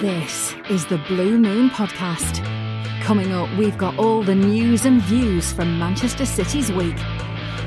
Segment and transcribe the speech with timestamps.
[0.00, 2.42] This is the Blue Moon Podcast.
[3.02, 6.96] Coming up, we've got all the news and views from Manchester City's week.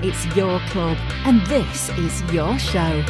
[0.02, 3.05] It's your club, and this is your show.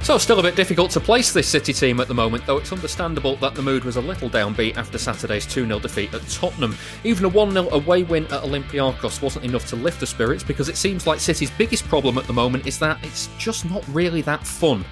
[0.00, 2.72] So, still a bit difficult to place this City team at the moment, though it's
[2.72, 6.78] understandable that the mood was a little downbeat after Saturday's 2 0 defeat at Tottenham.
[7.04, 10.70] Even a 1 0 away win at Olympiacos wasn't enough to lift the spirits because
[10.70, 14.22] it seems like City's biggest problem at the moment is that it's just not really
[14.22, 14.82] that fun.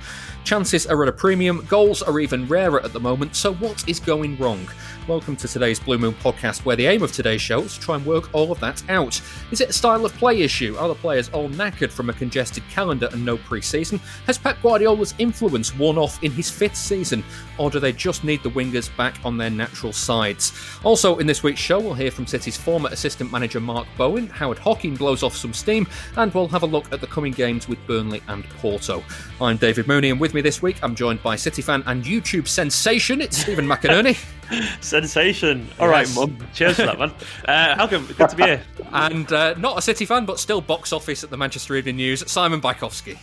[0.46, 3.98] Chances are at a premium, goals are even rarer at the moment, so what is
[3.98, 4.64] going wrong?
[5.09, 7.95] Welcome to today's Blue Moon podcast, where the aim of today's show is to try
[7.95, 9.21] and work all of that out.
[9.52, 10.74] Is it a style of play issue?
[10.76, 14.01] Are the players all knackered from a congested calendar and no pre season?
[14.27, 17.23] Has Pep Guardiola's influence worn off in his fifth season?
[17.57, 20.52] Or do they just need the wingers back on their natural sides?
[20.82, 24.59] Also, in this week's show, we'll hear from City's former assistant manager Mark Bowen, Howard
[24.59, 27.79] Hockin blows off some steam, and we'll have a look at the coming games with
[27.87, 29.04] Burnley and Porto.
[29.40, 32.49] I'm David Mooney, and with me this week, I'm joined by City fan and YouTube
[32.49, 34.18] sensation, it's Stephen McInerney.
[34.80, 35.69] Sensation.
[35.79, 36.15] All right, Yes.
[36.16, 36.37] mum.
[36.55, 37.11] Cheers for that, man.
[37.47, 38.63] Uh, Malcolm, good to be here.
[38.93, 42.29] and uh, not a City fan, but still box office at the Manchester Evening News,
[42.30, 43.17] Simon Bajkowski.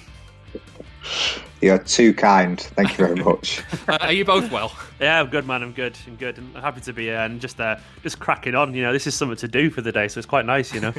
[1.62, 2.60] You're too kind.
[2.60, 3.62] Thank you very much.
[3.88, 4.72] Uh, are you both well?
[5.02, 5.62] Yeah, I'm good, man.
[5.62, 5.98] I'm good.
[6.08, 6.38] I'm good.
[6.38, 8.74] I'm happy to be here and just uh, just cracking on.
[8.74, 10.74] You know, this is something to do for the day, so it's quite nice.
[10.74, 10.94] You know.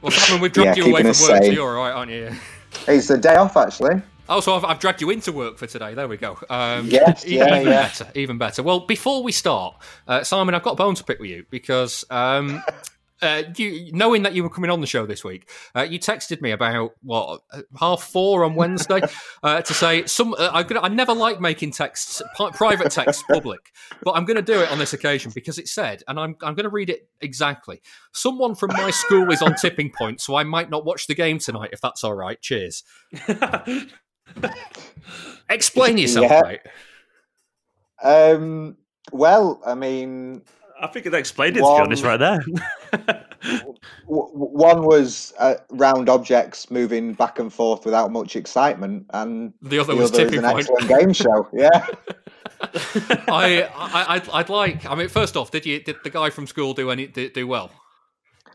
[0.00, 2.10] Well, Simon, we've dropped Yeah, you away from us work, so you're all right, aren't
[2.10, 2.32] you?
[2.88, 4.00] it's the day off, actually.
[4.28, 5.94] Oh, so I've, I've dragged you into work for today.
[5.94, 6.38] There we go.
[6.50, 7.82] Um, Yes, even, yeah, even yeah.
[7.82, 8.08] better.
[8.14, 8.62] Even better.
[8.62, 9.76] Well, before we start,
[10.08, 12.62] uh, Simon, I've got a bone to pick with you because um,
[13.22, 16.40] uh, you, knowing that you were coming on the show this week, uh, you texted
[16.42, 19.00] me about what uh, half four on Wednesday
[19.42, 20.34] uh, to say some.
[20.34, 22.20] Uh, I'm gonna, I never like making texts,
[22.54, 23.72] private texts, public,
[24.02, 26.54] but I'm going to do it on this occasion because it said, and I'm I'm
[26.54, 27.80] going to read it exactly.
[28.12, 31.38] Someone from my school is on tipping point, so I might not watch the game
[31.38, 32.40] tonight if that's all right.
[32.40, 32.82] Cheers.
[35.48, 36.42] Explain yourself, Yeah.
[36.44, 36.60] mate.
[38.02, 38.76] Um,
[39.12, 40.42] well, I mean,
[40.80, 42.38] I think they explained it to be honest, right there.
[42.92, 43.74] w-
[44.06, 49.78] w- one was uh, round objects moving back and forth without much excitement, and The
[49.78, 50.68] other the was other is tipping an point.
[50.68, 51.48] excellent game show.
[51.54, 51.86] Yeah.
[53.28, 54.86] I, I, I'd, I'd like.
[54.86, 57.46] I mean, first off, did you did the guy from school do any do, do
[57.46, 57.70] well?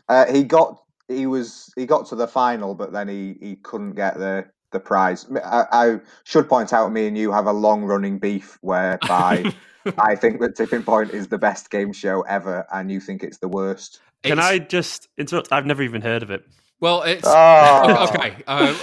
[0.08, 3.92] Uh, he got he was he got to the final, but then he, he couldn't
[3.94, 5.26] get the the prize.
[5.44, 9.52] I, I should point out, me and you have a long running beef whereby
[9.98, 13.38] I think that Tipping Point is the best game show ever, and you think it's
[13.38, 14.00] the worst.
[14.22, 15.52] Can It's- I just interrupt?
[15.52, 16.44] I've never even heard of it.
[16.82, 18.08] Well, it's Oh.
[18.12, 18.42] okay.
[18.44, 18.74] Uh,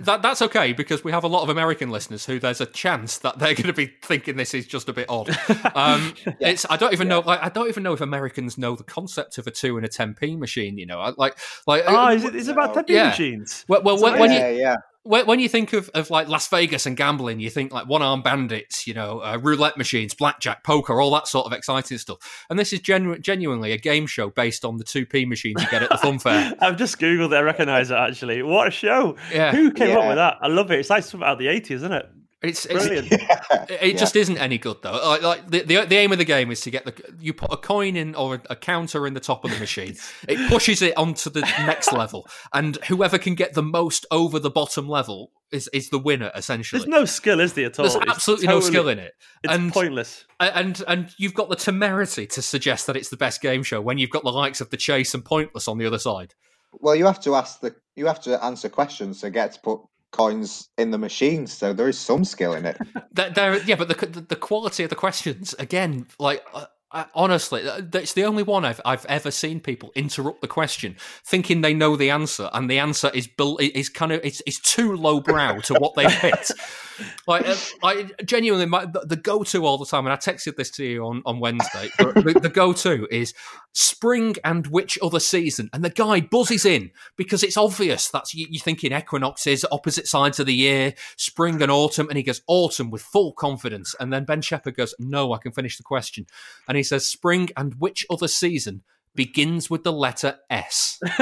[0.00, 3.18] that that's okay because we have a lot of American listeners who there's a chance
[3.18, 5.36] that they're going to be thinking this is just a bit odd.
[5.74, 7.20] Um, It's I don't even know.
[7.20, 9.88] Like, I don't even know if Americans know the concept of a two and a
[9.88, 10.78] ten p machine.
[10.78, 11.84] You know, like like.
[11.86, 13.08] Oh, uh, is it, is it about tipping yeah.
[13.08, 13.66] machines?
[13.68, 14.76] Well, well when, when you yeah, yeah.
[15.04, 18.02] When, when you think of, of like Las Vegas and gambling, you think like one
[18.02, 22.44] arm bandits, you know, uh, roulette machines, blackjack, poker, all that sort of exciting stuff.
[22.48, 25.82] And this is genu- genuinely a game show based on the 2p machines you get
[25.82, 26.54] at the fun fair.
[26.60, 27.36] I've just googled it.
[27.36, 28.42] I recognise it actually.
[28.42, 29.16] What a show!
[29.32, 29.52] Yeah.
[29.52, 30.38] Who came up with that?
[30.40, 30.78] I love it.
[30.78, 32.08] It's like something out of the eighties, isn't it?
[32.42, 33.12] It's, it's Brilliant.
[33.12, 34.92] it it just isn't any good though.
[34.92, 37.52] Like, like the, the the aim of the game is to get the you put
[37.52, 39.96] a coin in or a, a counter in the top of the machine.
[40.28, 44.50] It pushes it onto the next level, and whoever can get the most over the
[44.50, 46.80] bottom level is is the winner essentially.
[46.80, 47.84] There's no skill, is there at all?
[47.84, 49.12] There's It's absolutely no skill in it.
[49.44, 50.24] It's and pointless.
[50.40, 53.98] and and you've got the temerity to suggest that it's the best game show when
[53.98, 56.34] you've got the likes of the chase and pointless on the other side.
[56.72, 59.80] Well, you have to ask the you have to answer questions to get to put
[60.12, 62.76] coins in the machine, so there is some skill in it.
[63.12, 66.42] There, there- yeah, but the, the the quality of the questions again, like.
[66.54, 67.62] Uh, Uh, honestly,
[67.94, 71.96] it's the only one I've I've ever seen people interrupt the question, thinking they know
[71.96, 75.94] the answer, and the answer is is kind of it's, it's too lowbrow to what
[75.94, 76.50] they hit.
[77.26, 80.70] like, uh, I genuinely my, the, go to all the time, and I texted this
[80.72, 81.88] to you on on Wednesday.
[81.98, 83.32] the, the go to is
[83.72, 88.46] spring and which other season, and the guy buzzes in because it's obvious that's you,
[88.50, 92.90] you're thinking equinoxes, opposite sides of the year, spring and autumn, and he goes autumn
[92.90, 96.26] with full confidence, and then Ben Shephard goes, "No, I can finish the question,"
[96.68, 98.82] and he says spring and which other season
[99.14, 100.98] begins with the letter S.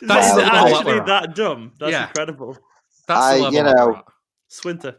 [0.00, 1.72] That's That's that actually we're that dumb.
[1.78, 2.08] That's Yeah.
[2.08, 2.56] incredible.
[3.06, 4.04] That's I- you know, at.
[4.48, 4.96] Swinter.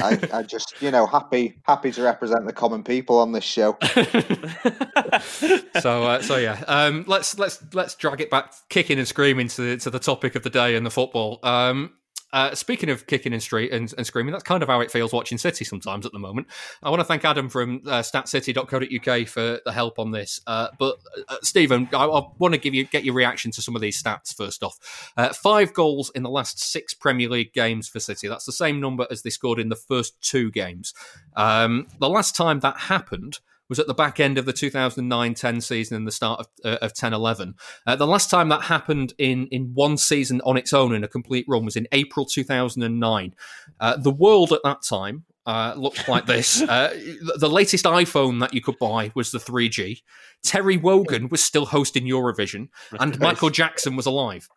[0.00, 3.76] I, I just, you know, happy happy to represent the common people on this show.
[5.80, 9.62] so, uh, so yeah, um, let's let's let's drag it back, kicking and screaming to
[9.62, 11.40] the, to the topic of the day and the football.
[11.42, 11.94] Um,
[12.32, 15.12] uh, speaking of kicking and, street and, and, screaming, that's kind of how it feels
[15.12, 16.46] watching City sometimes at the moment.
[16.82, 20.40] I want to thank Adam from uh, statcity.co.uk for the help on this.
[20.46, 20.98] Uh, but
[21.28, 24.02] uh, Stephen, I, I, want to give you get your reaction to some of these
[24.02, 25.12] stats first off.
[25.16, 28.28] Uh, five goals in the last six Premier League games for City.
[28.28, 30.92] That's the same number as they scored in the first two games.
[31.34, 35.96] Um, the last time that happened was at the back end of the 2009-10 season
[35.96, 37.54] and the start of, uh, of 10-11.
[37.86, 41.08] Uh, the last time that happened in, in one season on its own in a
[41.08, 43.34] complete run was in April 2009.
[43.80, 46.62] Uh, the world at that time uh, looked like this.
[46.68, 46.90] Uh,
[47.38, 50.02] the latest iPhone that you could buy was the 3G.
[50.44, 52.68] Terry Wogan was still hosting Eurovision,
[53.00, 54.48] and Michael Jackson was alive.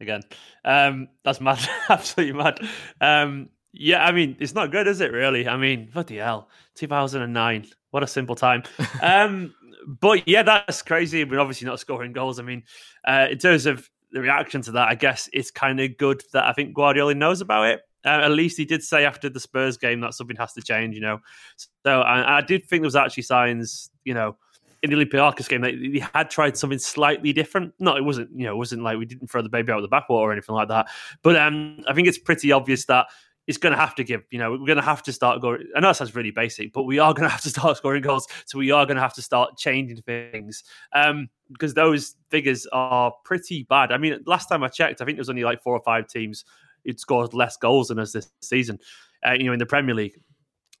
[0.00, 0.22] Again,
[0.64, 1.58] um, that's mad,
[1.90, 2.60] absolutely mad.
[3.00, 5.12] Um, yeah, I mean, it's not good, is it?
[5.12, 5.46] Really?
[5.46, 7.66] I mean, what the hell, 2009.
[7.90, 8.62] What a simple time.
[9.02, 9.54] um,
[9.86, 11.24] but yeah, that's crazy.
[11.24, 12.38] We're obviously not scoring goals.
[12.38, 12.62] I mean,
[13.06, 16.44] uh, in terms of the reaction to that, I guess it's kind of good that
[16.44, 17.80] I think Guardiola knows about it.
[18.04, 20.94] Uh, at least he did say after the Spurs game that something has to change,
[20.94, 21.18] you know.
[21.56, 24.36] So I, I did think there was actually signs, you know,
[24.82, 27.74] in the Olympiacos game that he had tried something slightly different.
[27.80, 29.90] No, it wasn't, you know, it wasn't like we didn't throw the baby out with
[29.90, 30.86] the bathwater or anything like that.
[31.22, 33.06] But um, I think it's pretty obvious that
[33.48, 34.22] it's going to have to give.
[34.30, 35.66] You know, we're going to have to start going.
[35.74, 38.02] I know that sounds really basic, but we are going to have to start scoring
[38.02, 38.28] goals.
[38.44, 40.62] So we are going to have to start changing things
[40.92, 43.90] um, because those figures are pretty bad.
[43.90, 46.06] I mean, last time I checked, I think there was only like four or five
[46.06, 46.44] teams
[46.84, 48.78] who'd scored less goals than us this season.
[49.26, 50.20] Uh, you know, in the Premier League.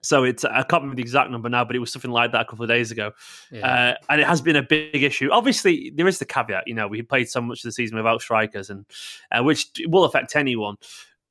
[0.00, 2.42] So it's I can't remember the exact number now, but it was something like that
[2.42, 3.10] a couple of days ago,
[3.50, 3.66] yeah.
[3.66, 5.28] uh, and it has been a big issue.
[5.32, 6.68] Obviously, there is the caveat.
[6.68, 8.86] You know, we played so much of the season without strikers, and
[9.32, 10.76] uh, which will affect anyone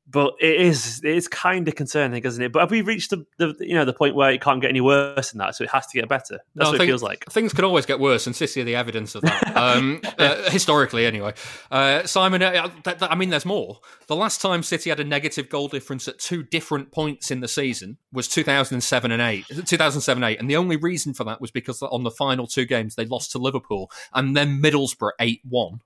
[0.09, 2.51] but it is it's kind of concerning, isn't it?
[2.51, 4.79] But have we reached the, the, you know the point where it can't get any
[4.79, 5.55] worse than that?
[5.55, 6.39] So it has to get better.
[6.55, 7.25] That's no, what think, it feels like.
[7.25, 9.57] Things can always get worse, and City are the evidence of that.
[9.57, 11.33] um, uh, historically, anyway.
[11.69, 13.79] Uh, Simon, uh, th- th- I mean, there's more.
[14.07, 17.47] The last time City had a negative goal difference at two different points in the
[17.49, 21.81] season was 2007 and eight, 2007 eight, and the only reason for that was because
[21.81, 25.81] on the final two games they lost to Liverpool and then Middlesbrough eight one.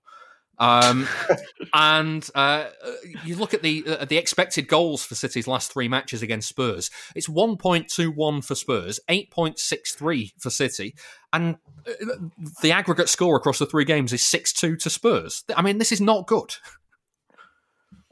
[0.61, 1.07] Um,
[1.73, 2.67] and uh,
[3.25, 6.91] you look at the uh, the expected goals for City's last three matches against Spurs.
[7.15, 10.95] It's 1.21 for Spurs, 8.63 for City,
[11.33, 12.15] and uh,
[12.61, 15.43] the aggregate score across the three games is 6-2 to Spurs.
[15.57, 16.53] I mean, this is not good.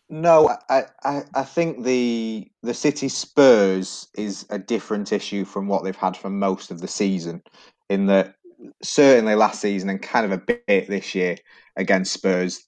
[0.09, 5.83] No, I, I, I think the the City Spurs is a different issue from what
[5.83, 7.43] they've had for most of the season.
[7.91, 8.33] In that,
[8.81, 11.37] certainly last season and kind of a bit this year,
[11.79, 12.63] against Spurs.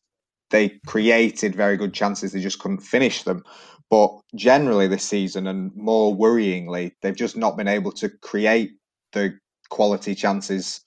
[0.49, 3.43] They created very good chances, they just couldn't finish them.
[3.89, 8.71] But generally, this season, and more worryingly, they've just not been able to create
[9.11, 9.37] the
[9.69, 10.81] quality chances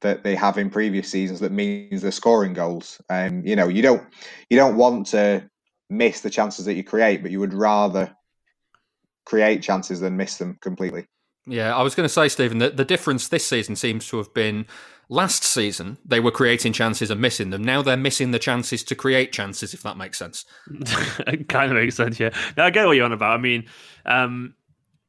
[0.00, 1.40] that they have in previous seasons.
[1.40, 3.00] That means they're scoring goals.
[3.10, 4.02] And um, you know, you don't
[4.48, 5.48] you don't want to
[5.90, 8.14] miss the chances that you create, but you would rather
[9.26, 11.06] create chances than miss them completely.
[11.48, 14.32] Yeah, I was going to say, Stephen, that the difference this season seems to have
[14.34, 14.66] been
[15.08, 17.64] last season they were creating chances and missing them.
[17.64, 20.44] Now they're missing the chances to create chances, if that makes sense.
[21.26, 22.30] it kind of makes sense, yeah.
[22.56, 23.38] Now I get what you're on about.
[23.38, 23.66] I mean,
[24.04, 24.54] um,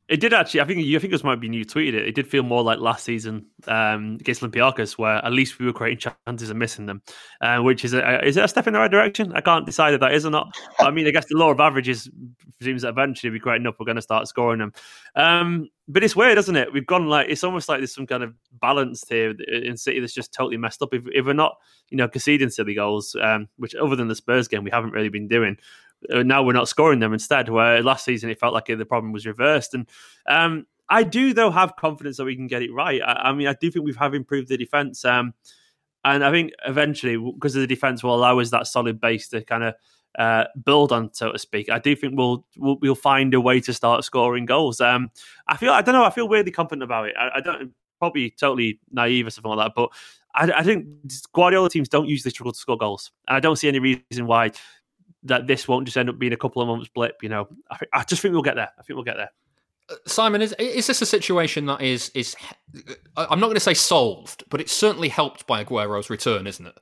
[0.09, 0.61] it did actually.
[0.61, 0.97] I think you.
[0.97, 2.07] I think this might be you tweeted it.
[2.07, 5.73] It did feel more like last season um, against Olympiacos, where at least we were
[5.73, 7.03] creating chances and missing them,
[7.41, 9.31] uh, which is a, is it a step in the right direction?
[9.33, 10.51] I can't decide if that is or not.
[10.79, 12.09] I mean, I guess the law of averages
[12.57, 14.73] presumes that eventually we create enough, we're going to start scoring them.
[15.15, 16.73] Um, but it's weird, isn't it?
[16.73, 20.13] We've gone like it's almost like there's some kind of balance here in City that's
[20.13, 20.91] just totally messed up.
[20.91, 21.55] If, if we're not,
[21.89, 25.09] you know, conceding silly goals, um, which other than the Spurs game, we haven't really
[25.09, 25.57] been doing
[26.09, 27.49] now we're not scoring them instead.
[27.49, 29.73] Where last season it felt like the problem was reversed.
[29.73, 29.87] And
[30.27, 33.01] um, I do though have confidence that we can get it right.
[33.01, 35.33] I, I mean, I do think we have improved the defense, um,
[36.03, 39.43] and I think eventually because of the defense will allow us that solid base to
[39.43, 39.75] kind of.
[40.17, 41.69] Uh, build on, so to speak.
[41.69, 44.81] I do think we'll, we'll, we'll find a way to start scoring goals.
[44.81, 45.11] Um,
[45.47, 46.03] I feel I don't know.
[46.03, 47.15] I feel weirdly confident about it.
[47.15, 49.91] I, I don't probably totally naive or something like that, but
[50.33, 50.87] I, I think
[51.31, 54.51] Guardiola teams don't usually struggle to score goals, and I don't see any reason why
[55.23, 57.21] that this won't just end up being a couple of months blip.
[57.21, 58.69] You know, I, I just think we'll get there.
[58.77, 59.31] I think we'll get there.
[59.89, 62.35] Uh, Simon, is is this a situation that is is
[63.17, 66.77] I'm not going to say solved, but it's certainly helped by Aguero's return, isn't it?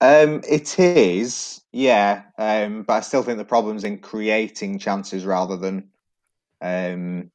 [0.00, 5.56] Um, it is, yeah, um, but I still think the problem's in creating chances rather
[5.56, 5.90] than
[6.60, 7.30] um,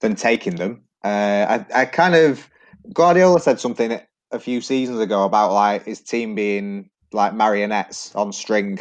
[0.00, 0.82] than taking them.
[1.02, 2.50] Uh, I, I kind of
[2.92, 3.98] Guardiola said something
[4.30, 8.78] a few seasons ago about like his team being like marionettes on string,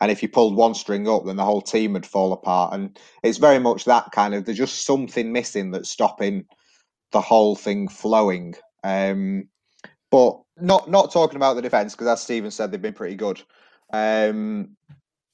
[0.00, 2.74] and if you pulled one string up, then the whole team would fall apart.
[2.74, 6.46] And it's very much that kind of there's just something missing that's stopping
[7.12, 8.54] the whole thing flowing.
[8.82, 9.48] Um,
[10.10, 13.40] but not not talking about the defense because as Stephen said, they've been pretty good.
[13.92, 14.76] Um,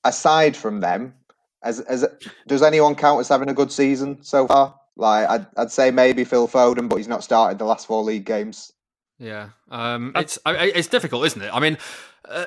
[0.04, 1.14] aside from them,
[1.62, 2.07] as as
[2.47, 4.75] does anyone count as having a good season so far?
[4.97, 8.25] Like I'd, I'd say maybe Phil Foden, but he's not started the last four league
[8.25, 8.73] games.
[9.21, 11.50] Yeah, um, it's it's difficult, isn't it?
[11.53, 11.77] I mean,
[12.25, 12.47] uh,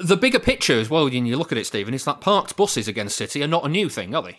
[0.00, 1.04] the bigger picture as well.
[1.04, 3.68] When you look at it, Stephen, it's that parked buses against City are not a
[3.68, 4.38] new thing, are they?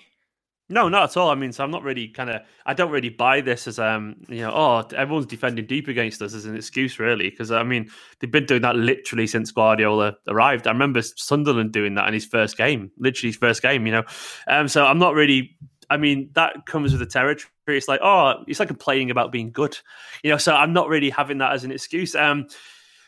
[0.69, 1.29] No, not at all.
[1.29, 2.41] I mean, so I'm not really kind of.
[2.65, 6.33] I don't really buy this as um, you know, oh, everyone's defending deep against us
[6.33, 10.65] as an excuse, really, because I mean, they've been doing that literally since Guardiola arrived.
[10.65, 13.85] I remember Sunderland doing that in his first game, literally his first game.
[13.85, 14.03] You know,
[14.47, 15.55] um, so I'm not really
[15.89, 17.51] I mean, that comes with the territory.
[17.75, 19.77] It's like, oh, it's like complaining about being good,
[20.23, 20.37] you know.
[20.37, 22.15] So I'm not really having that as an excuse.
[22.15, 22.47] Um,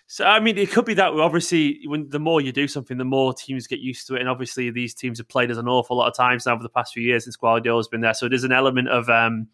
[0.08, 3.06] so I mean, it could be that obviously, when the more you do something, the
[3.06, 5.98] more teams get used to it, and obviously, these teams have played us an awful
[5.98, 8.16] lot of times now over the past few years since Guardiola's been there.
[8.16, 9.48] So there's an element of um,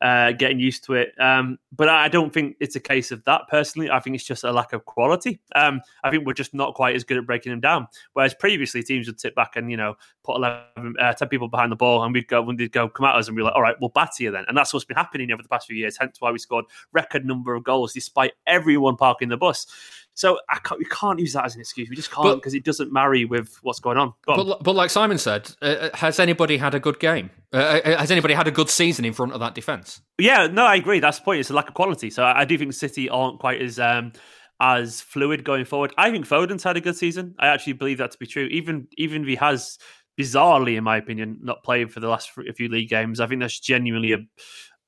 [0.00, 1.14] uh, getting used to it.
[1.18, 3.90] Um, but I don't think it's a case of that personally.
[3.90, 5.40] I think it's just a lack of quality.
[5.54, 7.88] Um, I think we're just not quite as good at breaking them down.
[8.12, 11.72] Whereas previously teams would sit back and you know put 11, uh, 10 people behind
[11.72, 13.62] the ball, and we'd go when they'd go come at us and we're like, all
[13.62, 14.44] right, we'll batter you then.
[14.48, 15.96] And that's what's been happening over the past few years.
[15.98, 19.66] Hence why we scored record number of goals despite everyone parking the bus.
[20.16, 21.90] So I can't, we can't use that as an excuse.
[21.90, 24.14] We just can't because it doesn't marry with what's going on.
[24.24, 24.46] Go on.
[24.46, 27.30] But, but, like Simon said, uh, uh, has anybody had a good game?
[27.52, 30.00] Uh, uh, has anybody had a good season in front of that defence?
[30.18, 31.00] Yeah, no, I agree.
[31.00, 31.40] That's the point.
[31.40, 32.08] It's a lack of quality.
[32.08, 34.12] So I, I do think City aren't quite as um,
[34.58, 35.92] as fluid going forward.
[35.98, 37.34] I think Foden's had a good season.
[37.38, 38.46] I actually believe that to be true.
[38.46, 39.78] Even even if he has
[40.18, 43.60] bizarrely, in my opinion, not played for the last few league games, I think that's
[43.60, 44.18] genuinely a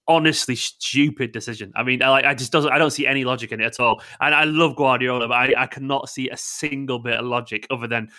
[0.09, 1.73] honestly stupid decision.
[1.77, 2.73] I mean, like I just doesn't.
[2.73, 4.03] I don't see any logic in it at all.
[4.21, 7.87] And I love Guardiola, but I, I cannot see a single bit of logic other
[7.87, 8.11] than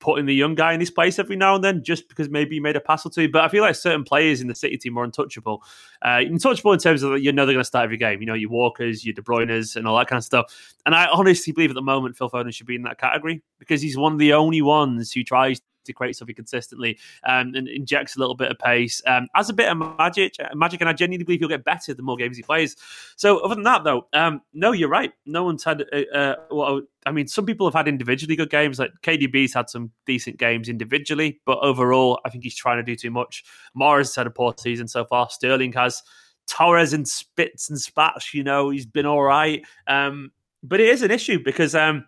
[0.00, 2.60] putting the young guy in his place every now and then just because maybe he
[2.60, 3.28] made a pass or two.
[3.28, 5.64] But I feel like certain players in the City team are untouchable.
[6.02, 8.20] Uh, untouchable in terms of you know they're going to start every game.
[8.20, 10.74] You know, your Walkers, your De Bruyne's, and all that kind of stuff.
[10.86, 13.82] And I honestly believe at the moment Phil Foden should be in that category because
[13.82, 18.16] he's one of the only ones who tries to create something consistently um, and injects
[18.16, 19.02] a little bit of pace.
[19.06, 21.94] Um, has a bit of magic, uh, magic, and I genuinely believe he'll get better
[21.94, 22.76] the more games he plays.
[23.16, 25.12] So, other than that, though, um, no, you're right.
[25.26, 25.84] No one's had.
[25.92, 28.78] Uh, uh, well, I mean, some people have had individually good games.
[28.78, 32.96] Like KDB's had some decent games individually, but overall, I think he's trying to do
[32.96, 33.44] too much.
[33.76, 35.28] Mahrez has had a poor season so far.
[35.30, 36.02] Sterling has.
[36.50, 39.62] Torres and spits and spats, you know, he's been all right.
[39.86, 40.32] Um,
[40.62, 42.06] but it is an issue because um,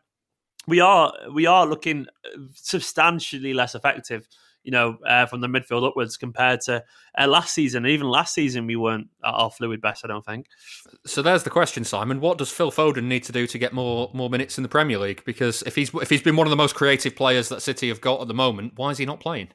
[0.67, 2.07] we are we are looking
[2.55, 4.27] substantially less effective
[4.63, 6.85] you know, uh, from the midfield upwards compared to
[7.19, 7.87] uh, last season.
[7.87, 10.47] Even last season, we weren't at our fluid best, I don't think.
[11.07, 12.21] So there's the question, Simon.
[12.21, 14.99] What does Phil Foden need to do to get more more minutes in the Premier
[14.99, 15.23] League?
[15.25, 18.01] Because if he's if he's been one of the most creative players that City have
[18.01, 19.49] got at the moment, why is he not playing?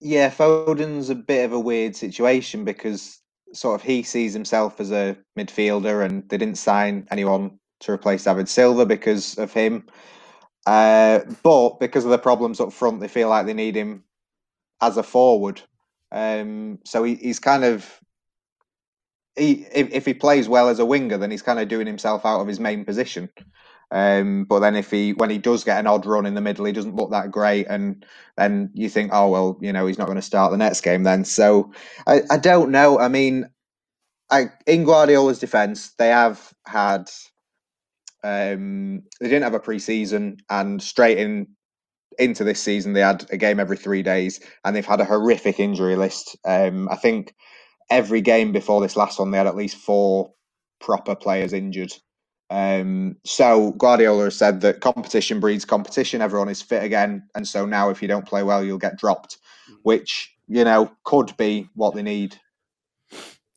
[0.00, 3.20] Yeah, Foden's a bit of a weird situation because
[3.54, 8.24] sort of he sees himself as a midfielder, and they didn't sign anyone to replace
[8.24, 9.86] David Silva because of him.
[10.66, 14.02] Uh, but because of the problems up front, they feel like they need him
[14.80, 15.60] as a forward.
[16.12, 18.00] Um, so he, he's kind of
[19.36, 22.24] he if, if, he plays well as a winger, then he's kind of doing himself
[22.24, 23.28] out of his main position.
[23.92, 26.64] Um, but then if he when he does get an odd run in the middle,
[26.64, 28.04] he doesn't look that great, and
[28.36, 31.04] then you think, oh well, you know, he's not going to start the next game
[31.04, 31.24] then.
[31.24, 31.72] So
[32.06, 32.98] I, I don't know.
[32.98, 33.48] I mean,
[34.30, 37.08] I, in Guardiola's defence, they have had
[38.26, 41.46] um, they didn't have a preseason, and straight in
[42.18, 45.60] into this season, they had a game every three days, and they've had a horrific
[45.60, 46.36] injury list.
[46.44, 47.34] Um, I think
[47.88, 50.32] every game before this last one, they had at least four
[50.80, 51.92] proper players injured.
[52.50, 56.20] Um, so Guardiola has said that competition breeds competition.
[56.20, 59.38] Everyone is fit again, and so now if you don't play well, you'll get dropped,
[59.70, 59.76] mm.
[59.82, 62.36] which you know could be what they need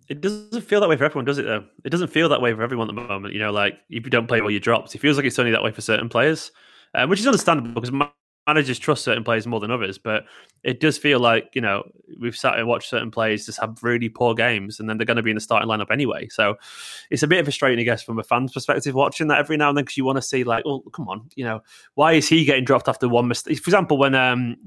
[0.09, 1.45] it doesn't feel that way for everyone, does it?
[1.45, 3.33] Though it doesn't feel that way for everyone at the moment.
[3.33, 4.93] You know, like if you don't play well, you dropped.
[4.95, 6.51] It feels like it's only that way for certain players,
[6.95, 8.09] um, which is understandable because
[8.47, 9.99] managers trust certain players more than others.
[9.99, 10.25] But
[10.63, 11.83] it does feel like you know
[12.19, 15.17] we've sat and watched certain players just have really poor games, and then they're going
[15.17, 16.27] to be in the starting lineup anyway.
[16.29, 16.55] So
[17.11, 19.69] it's a bit of frustrating, I guess, from a fan's perspective, watching that every now
[19.69, 21.61] and then because you want to see like, oh, come on, you know,
[21.93, 23.59] why is he getting dropped after one mistake?
[23.59, 24.57] For example, when um,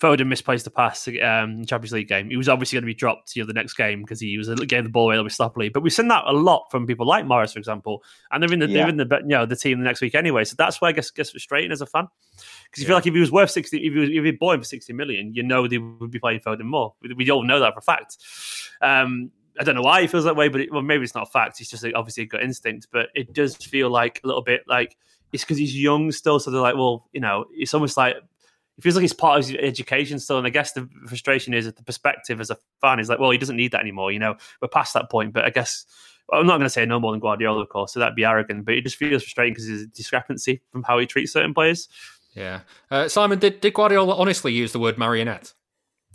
[0.00, 2.28] Foden misplaced the pass um, Champions League game.
[2.28, 4.48] He was obviously going to be dropped, you know, the next game because he was
[4.48, 5.68] getting the ball away a little bit sloppily.
[5.68, 8.58] But we've seen that a lot from people like Mahrez, for example, and they're in
[8.58, 8.80] the yeah.
[8.80, 10.44] they're in the you know the team the next week anyway.
[10.44, 12.08] So that's why I guess gets frustrating as a fan
[12.64, 12.88] because you yeah.
[12.88, 14.66] feel like if he was worth sixty, if he was if he bought him for
[14.66, 16.94] sixty million, you know they would be playing Foden more.
[17.16, 18.18] We all know that for a fact.
[18.82, 21.28] Um, I don't know why he feels that way, but it, well, maybe it's not
[21.28, 21.60] a fact.
[21.60, 24.62] It's just like, obviously a gut instinct, but it does feel like a little bit
[24.66, 24.96] like
[25.32, 26.40] it's because he's young still.
[26.40, 28.16] So they're like, well, you know, it's almost like
[28.76, 30.38] it feels like it's part of his education still.
[30.38, 33.30] And I guess the frustration is that the perspective as a fan is like, well,
[33.30, 34.10] he doesn't need that anymore.
[34.10, 35.32] You know, we're past that point.
[35.32, 35.86] But I guess
[36.32, 38.64] I'm not going to say no more than Guardiola, of course, so that'd be arrogant.
[38.64, 41.88] But it just feels frustrating because there's a discrepancy from how he treats certain players.
[42.34, 45.52] Yeah, uh, Simon, did, did Guardiola honestly use the word marionette?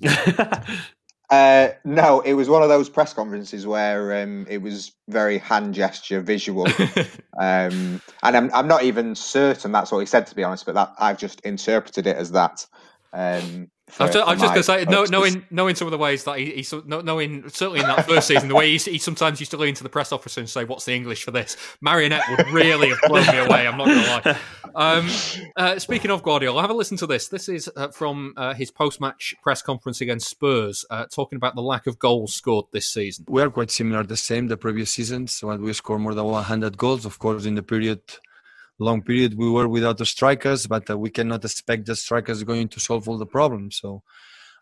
[1.29, 5.75] Uh, no, it was one of those press conferences where um, it was very hand
[5.75, 6.65] gesture, visual,
[7.39, 10.73] um, and I'm I'm not even certain that's what he said to be honest, but
[10.75, 12.65] that I've just interpreted it as that.
[13.13, 15.97] Um, for, I'm, just, I'm just going to say, no, knowing knowing some of the
[15.97, 19.39] ways that he, he knowing certainly in that first season, the way he, he, sometimes
[19.39, 22.23] used to lean to the press officer and say, "What's the English for this?" Marionette
[22.29, 23.67] would really have blown me away.
[23.67, 24.37] I'm not going to lie.
[24.75, 25.09] Um,
[25.55, 27.27] uh, speaking of Guardiola, have a listen to this.
[27.27, 31.61] This is uh, from uh, his post-match press conference against Spurs, uh, talking about the
[31.61, 33.25] lack of goals scored this season.
[33.27, 36.77] We are quite similar, the same the previous seasons when we scored more than 100
[36.77, 37.05] goals.
[37.05, 38.01] Of course, in the period
[38.79, 42.69] long period we were without the strikers, but uh, we cannot expect the strikers going
[42.69, 43.77] to solve all the problems.
[43.77, 44.03] So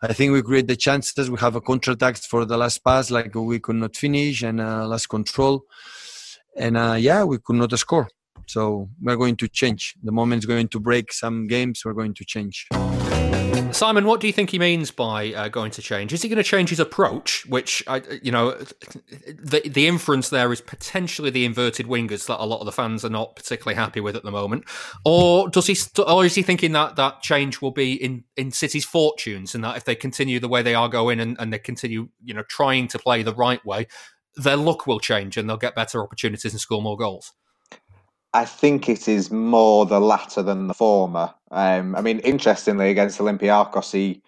[0.02, 1.30] I think we create the chances.
[1.30, 4.60] We have a counter attack for the last pass, like we could not finish, and
[4.60, 5.64] uh, last control,
[6.56, 8.08] and uh, yeah, we could not score.
[8.48, 9.94] So we're going to change.
[10.02, 11.82] The moment's going to break some games.
[11.84, 12.66] We're going to change.
[13.70, 16.12] Simon, what do you think he means by uh, going to change?
[16.14, 17.44] Is he going to change his approach?
[17.46, 22.46] Which I, you know, the the inference there is potentially the inverted wingers that a
[22.46, 24.64] lot of the fans are not particularly happy with at the moment,
[25.04, 28.86] or does he, or is he thinking that that change will be in in City's
[28.86, 32.08] fortunes, and that if they continue the way they are going and, and they continue,
[32.24, 33.86] you know, trying to play the right way,
[34.34, 37.32] their luck will change and they'll get better opportunities and score more goals.
[38.32, 41.34] I think it is more the latter than the former.
[41.50, 44.22] Um, I mean, interestingly, against Olympiacos, he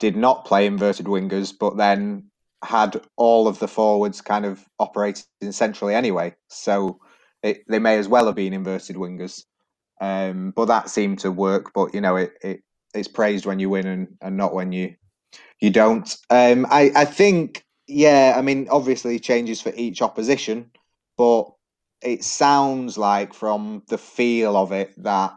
[0.00, 2.30] did not play inverted wingers, but then
[2.64, 6.34] had all of the forwards kind of operating centrally anyway.
[6.48, 7.00] So
[7.42, 9.44] it, they may as well have been inverted wingers.
[10.00, 11.72] Um, but that seemed to work.
[11.74, 12.62] But you know, it, it
[12.94, 14.94] it's praised when you win and, and not when you
[15.60, 16.16] you don't.
[16.30, 18.34] Um, I I think yeah.
[18.36, 20.70] I mean, obviously changes for each opposition,
[21.16, 21.52] but
[22.02, 25.32] it sounds like from the feel of it that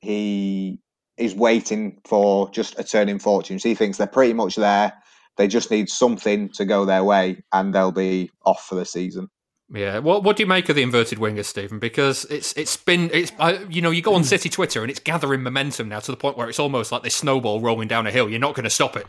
[0.00, 0.80] he
[1.16, 3.62] is waiting for just a turn in fortunes.
[3.62, 4.92] He thinks they're pretty much there.
[5.36, 9.28] They just need something to go their way, and they'll be off for the season.
[9.70, 11.78] Yeah, what what do you make of the inverted wingers, Stephen?
[11.78, 14.98] Because it's it's been it's uh, you know you go on City Twitter and it's
[14.98, 18.10] gathering momentum now to the point where it's almost like this snowball rolling down a
[18.10, 18.28] hill.
[18.28, 19.06] You're not going to stop it.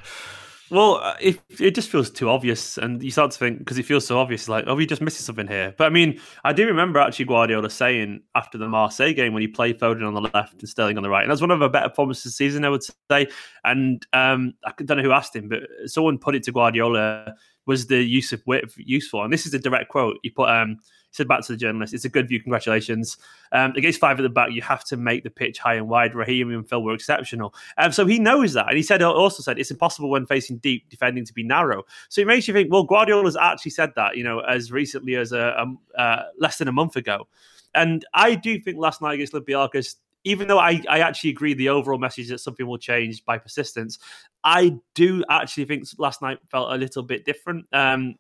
[0.72, 3.86] Well, uh, it, it just feels too obvious, and you start to think because it
[3.86, 5.74] feels so obvious, like, oh, we just missing something here.
[5.78, 9.48] But I mean, I do remember actually Guardiola saying after the Marseille game when he
[9.48, 11.70] played Foden on the left and Sterling on the right, and that's one of the
[11.70, 13.28] better performances this season, I would say.
[13.64, 17.34] And um, I don't know who asked him, but someone put it to Guardiola:
[17.66, 19.24] was the use of width useful?
[19.24, 20.20] And this is a direct quote.
[20.22, 20.50] He put.
[20.50, 20.78] Um,
[21.12, 22.40] said back to the journalist, "It's a good view.
[22.42, 23.18] Congratulations.
[23.52, 26.16] Um, against five at the back, you have to make the pitch high and wide.
[26.16, 28.68] Raheem and Phil were exceptional, um, so he knows that.
[28.68, 31.84] And he said also said it's impossible when facing deep defending to be narrow.
[32.10, 32.72] So it makes you think.
[32.72, 35.66] Well, Guardiola's actually said that, you know, as recently as a,
[35.98, 37.28] a uh, less than a month ago.
[37.76, 41.70] And I do think last night against Olympiacos, even though I, I actually agree the
[41.70, 44.00] overall message that something will change by persistence,
[44.44, 47.66] I do actually think last night felt a little bit different.
[47.72, 48.16] Um,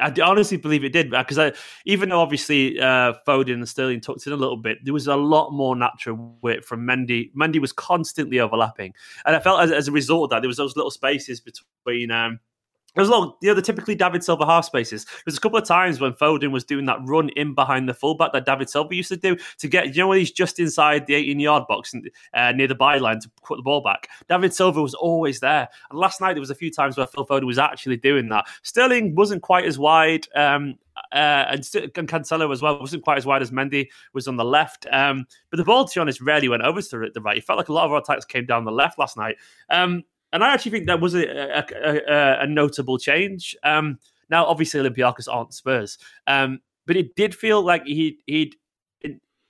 [0.00, 1.52] I honestly believe it did because I,
[1.84, 5.16] even though obviously uh, Foden and Sterling tucked in a little bit, there was a
[5.16, 7.32] lot more natural width from Mendy.
[7.34, 8.94] Mendy was constantly overlapping,
[9.26, 12.10] and I felt as, as a result of that, there was those little spaces between.
[12.10, 12.40] Um,
[12.94, 15.06] there was a lot, you know, the typically David Silva half spaces.
[15.24, 18.32] There's a couple of times when Foden was doing that run in behind the fullback
[18.32, 21.14] that David Silva used to do to get, you know, when he's just inside the
[21.14, 24.08] 18 yard box and, uh, near the byline to put the ball back.
[24.28, 25.68] David Silva was always there.
[25.90, 28.46] And last night there was a few times where Phil Foden was actually doing that.
[28.62, 30.26] Sterling wasn't quite as wide.
[30.34, 30.76] Um,
[31.12, 34.44] uh, and, and Cancelo as well wasn't quite as wide as Mendy was on the
[34.44, 34.86] left.
[34.92, 37.38] Um, but the ball, to be honest, rarely went over to the right.
[37.38, 39.36] It felt like a lot of our attacks came down the left last night.
[39.70, 43.56] Um, and I actually think that was a, a, a, a notable change.
[43.62, 43.98] Um,
[44.30, 48.56] now, obviously, Olympiacos aren't Spurs, um, but it did feel like he he'd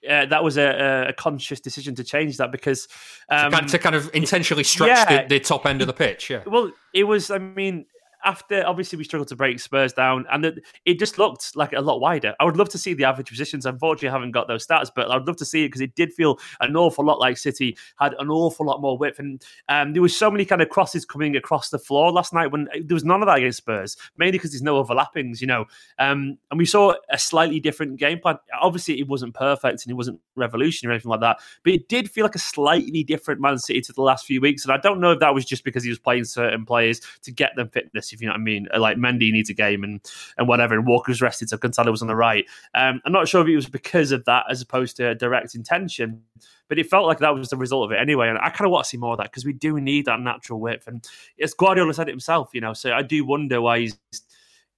[0.08, 2.88] uh, that was a, a, conscious decision to change that because
[3.28, 5.92] um, to, kind, to, kind of intentionally stretch yeah, the, the, top end of the
[5.92, 6.28] pitch.
[6.28, 6.42] Yeah.
[6.44, 7.30] Well, it was.
[7.30, 7.86] I mean,
[8.24, 11.80] after obviously we struggled to break Spurs down, and it, it, just looked like a
[11.80, 12.34] lot wider.
[12.38, 13.66] I would love to see the average positions.
[13.66, 16.12] Unfortunately, I haven't got those stats, but I'd love to see it because it did
[16.12, 20.02] feel an awful lot like City had an awful lot more width, and um, there
[20.02, 23.04] was so many kind of crosses coming across the floor last night when there was
[23.04, 25.64] none of that against Spurs, mainly because there's no overlappings, you know.
[25.98, 28.38] Um, and we saw a slightly different game plan.
[28.60, 32.10] Obviously, it wasn't perfect and it wasn't revolutionary or anything like that, but it did
[32.10, 34.64] feel like a slightly different Man City to the last few weeks.
[34.64, 37.32] And I don't know if that was just because he was playing certain players to
[37.32, 38.68] get them fitness if you know what I mean.
[38.76, 40.00] Like Mendy needs a game and
[40.38, 42.44] and whatever, and Walker's rested, so Cancelo was on the right.
[42.74, 46.22] Um, I'm not sure if it was because of that as opposed to direct intention,
[46.68, 48.28] but it felt like that was the result of it anyway.
[48.28, 50.20] And I kind of want to see more of that because we do need that
[50.20, 50.86] natural width.
[50.86, 51.06] And
[51.40, 53.98] as Guardiola said it himself, you know, so I do wonder why he's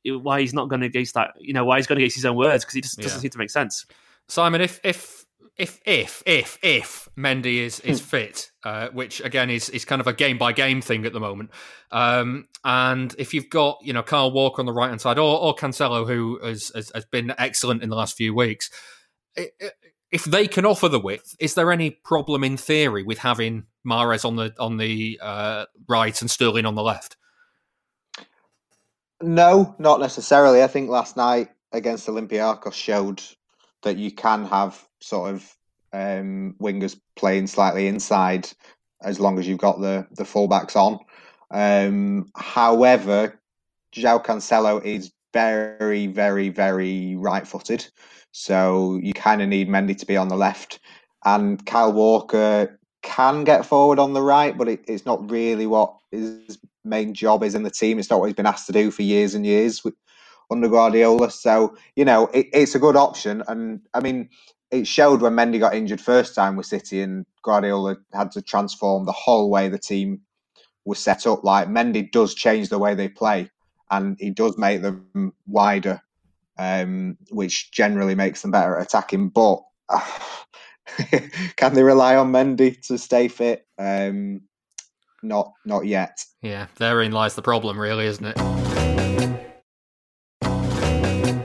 [0.04, 2.24] why he's not going to against that, you know, why he's going to against his
[2.24, 3.22] own words because it just doesn't yeah.
[3.22, 3.86] seem to make sense.
[4.28, 5.23] Simon, if if
[5.56, 8.06] if if if if Mendy is is hmm.
[8.06, 11.20] fit, uh, which again is is kind of a game by game thing at the
[11.20, 11.50] moment,
[11.92, 15.40] um, and if you've got you know Kyle Walker on the right hand side or,
[15.40, 18.68] or Cancelo who has, has, has been excellent in the last few weeks,
[20.10, 24.24] if they can offer the width, is there any problem in theory with having Mahrez
[24.24, 27.16] on the on the uh, right and Sterling on the left?
[29.22, 30.62] No, not necessarily.
[30.62, 33.22] I think last night against Olympiacos showed
[33.84, 35.56] that you can have sort of
[35.92, 38.48] um, wingers playing slightly inside
[39.02, 40.98] as long as you've got the the fullbacks on.
[41.50, 43.40] Um, however,
[43.94, 47.86] João Cancelo is very, very, very right-footed,
[48.32, 50.80] so you kind of need Mendy to be on the left,
[51.24, 55.94] and Kyle Walker can get forward on the right, but it, it's not really what
[56.10, 57.98] his main job is in the team.
[57.98, 59.84] It's not what he's been asked to do for years and years
[60.50, 61.30] under Guardiola.
[61.30, 64.28] So you know, it, it's a good option, and I mean,
[64.70, 69.06] it showed when Mendy got injured first time with City, and Guardiola had to transform
[69.06, 70.20] the whole way the team
[70.84, 71.44] was set up.
[71.44, 73.50] Like Mendy does change the way they play,
[73.90, 76.00] and he does make them wider,
[76.58, 79.28] um, which generally makes them better at attacking.
[79.28, 80.18] But uh,
[81.56, 83.66] can they rely on Mendy to stay fit?
[83.78, 84.42] Um,
[85.22, 86.24] not, not yet.
[86.42, 88.63] Yeah, therein lies the problem, really, isn't it?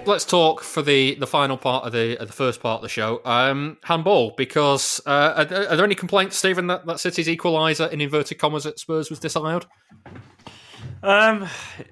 [0.09, 2.89] Let's talk for the, the final part of the of the first part of the
[2.89, 3.21] show.
[3.25, 8.01] Um, handball, because uh, are, are, there any complaints, Stephen, that, that City's equaliser in
[8.01, 9.65] inverted commas at Spurs was disallowed?
[11.03, 11.47] Um,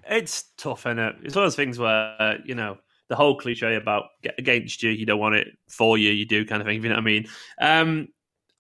[0.10, 1.16] it's tough, isn't it?
[1.24, 2.78] It's one of those things where uh, you know
[3.08, 6.46] the whole cliche about get against you, you don't want it for you, you do
[6.46, 6.84] kind of thing.
[6.84, 7.28] You know what I mean?
[7.62, 8.08] Um,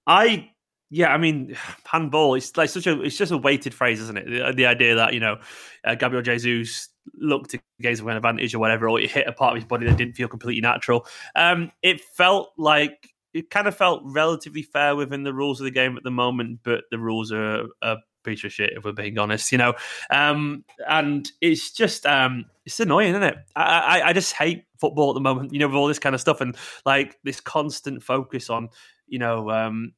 [0.06, 0.50] I
[0.89, 2.36] yeah, I mean, handball.
[2.36, 3.02] It's like such a.
[3.02, 4.26] It's just a weighted phrase, isn't it?
[4.26, 5.39] The, the idea that you know,
[5.84, 9.54] uh, Gabriel Jesus looked to gain an advantage or whatever, or it hit a part
[9.54, 11.06] of his body that didn't feel completely natural.
[11.36, 15.72] Um, it felt like it kind of felt relatively fair within the rules of the
[15.72, 19.17] game at the moment, but the rules are a piece of shit if we're being
[19.17, 19.74] honest, you know.
[20.10, 23.38] Um, and it's just um, it's annoying, isn't it?
[23.56, 26.15] I, I, I just hate football at the moment, you know, with all this kind
[26.15, 28.70] of stuff and like this constant focus on,
[29.08, 29.93] you know, um,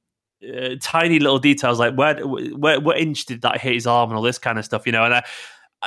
[0.47, 4.17] uh, tiny little details like where, where what inch did that hit his arm and
[4.17, 5.03] all this kind of stuff, you know.
[5.03, 5.23] And I,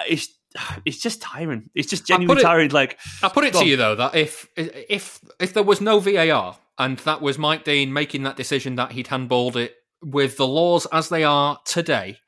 [0.09, 0.29] it's
[0.85, 1.71] it's just tiring.
[1.75, 2.71] It's just genuinely tiring.
[2.71, 6.59] Like I put it to you though that if if if there was no VAR
[6.79, 10.87] and that was Mike Dean making that decision that he'd handballed it with the laws
[10.93, 12.19] as they are today,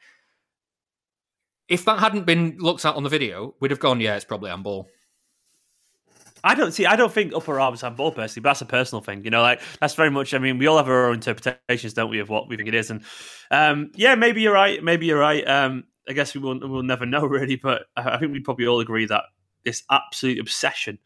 [1.68, 4.50] if that hadn't been looked at on the video, we'd have gone, yeah, it's probably
[4.50, 4.88] handball.
[6.44, 6.84] I don't see.
[6.84, 9.24] I don't think upper arms handball personally, but that's a personal thing.
[9.24, 10.34] You know, like that's very much.
[10.34, 12.74] I mean, we all have our own interpretations, don't we, of what we think it
[12.74, 12.90] is?
[12.90, 13.02] And
[13.50, 14.84] um, yeah, maybe you're right.
[14.84, 15.46] Maybe you're right.
[15.48, 18.80] Um, I guess we will we'll never know really, but I think we probably all
[18.80, 19.24] agree that
[19.64, 20.98] this absolute obsession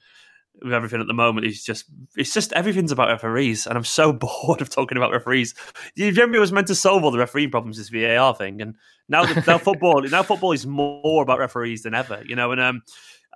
[0.60, 1.84] with everything at the moment is just
[2.16, 4.12] it's just everything's about referees, and I'm so
[4.46, 5.54] bored of talking about referees.
[5.94, 8.74] You remember it was meant to solve all the referee problems, this VAR thing, and
[9.08, 12.52] now the, now football now football is more about referees than ever, you know.
[12.52, 12.82] And um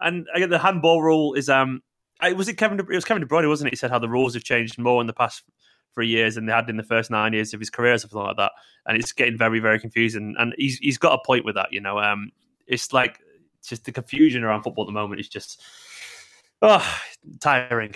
[0.01, 1.83] and again, the handball rule is um
[2.21, 2.79] I, was it Kevin?
[2.79, 3.73] It was Kevin De Bruyne, wasn't it?
[3.73, 5.43] He said how the rules have changed more in the past
[5.95, 8.19] three years than they had in the first nine years of his career, or something
[8.19, 8.53] like that.
[8.87, 10.35] And it's getting very, very confusing.
[10.39, 11.73] And he's he's got a point with that.
[11.73, 12.31] You know, um,
[12.67, 13.21] it's like
[13.67, 15.63] just the confusion around football at the moment is just
[16.63, 17.01] oh,
[17.41, 17.95] tiring.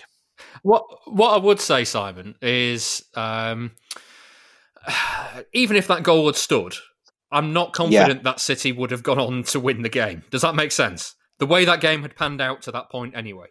[0.62, 3.72] What what I would say, Simon, is um,
[5.52, 6.74] even if that goal had stood,
[7.30, 8.30] I'm not confident yeah.
[8.30, 10.22] that City would have gone on to win the game.
[10.30, 11.14] Does that make sense?
[11.38, 13.48] The way that game had panned out to that point, anyway.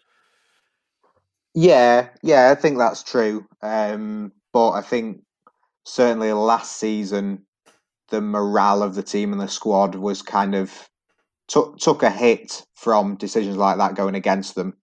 [1.56, 3.48] Yeah, yeah, I think that's true.
[3.64, 5.22] Um, but I think
[5.86, 7.46] certainly last season,
[8.10, 10.72] the morale of the team and the squad was kind of
[11.48, 14.76] took took a hit from decisions like that going against them.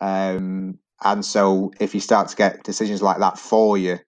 [0.00, 4.00] Um, and so, if you start to get decisions like that for you,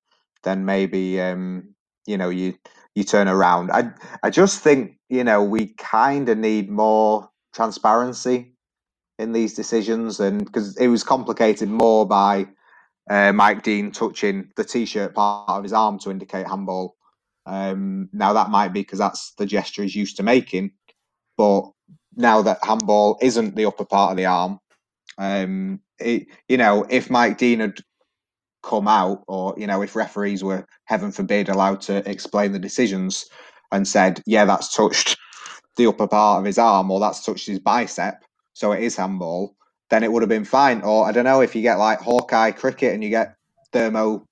[0.44, 1.74] then maybe um,
[2.06, 2.54] you know you
[2.94, 3.70] you turn around.
[3.72, 8.54] I I just think you know we kind of need more transparency
[9.18, 12.46] in these decisions, and because it was complicated more by
[13.10, 16.96] uh, Mike Dean touching the t-shirt part of his arm to indicate handball.
[17.46, 20.72] Um, now that might be because that's the gesture he's used to making,
[21.36, 21.62] but
[22.14, 24.58] now that handball isn't the upper part of the arm,
[25.16, 27.78] um, it, you know, if Mike Dean had
[28.62, 33.26] come out, or you know, if referees were heaven forbid allowed to explain the decisions
[33.72, 35.16] and said, "Yeah, that's touched
[35.76, 38.22] the upper part of his arm or that's touched his bicep,
[38.58, 39.54] so it is handball,
[39.88, 40.80] then it would have been fine.
[40.82, 43.36] Or I don't know if you get like Hawkeye cricket and you get
[43.72, 44.24] thermo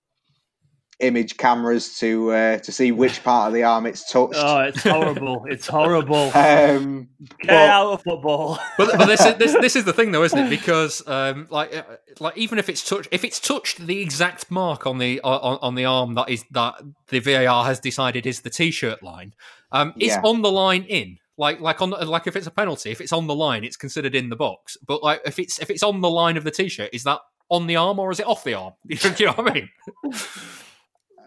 [0.99, 4.35] image cameras to uh, to see which part of the arm it's touched.
[4.37, 5.45] Oh, it's horrible!
[5.49, 6.31] it's horrible.
[6.35, 7.09] Um,
[7.41, 8.59] Get but- out of football.
[8.77, 11.73] but, but this, is, this this is the thing though isn't it because um, like
[11.77, 11.83] uh,
[12.19, 15.75] like even if it's touched if it's touched the exact mark on the on, on
[15.77, 16.75] the arm that is that
[17.09, 19.35] the VAR has decided is the t-shirt line
[19.71, 20.23] um, it's Yeah.
[20.25, 23.27] on the line in like like on like if it's a penalty if it's on
[23.27, 26.11] the line it's considered in the box but like if it's if it's on the
[26.11, 27.21] line of the t-shirt is that
[27.51, 29.69] on the arm or is it off the arm you know what I mean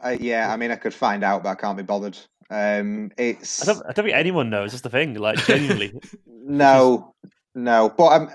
[0.04, 2.18] Uh, yeah, I mean, I could find out, but I can't be bothered.
[2.50, 4.72] Um, it's I don't, I don't think anyone knows.
[4.72, 5.14] That's the thing.
[5.16, 5.94] Like genuinely,
[6.28, 7.14] no,
[7.54, 7.94] no.
[7.96, 8.30] But I'm,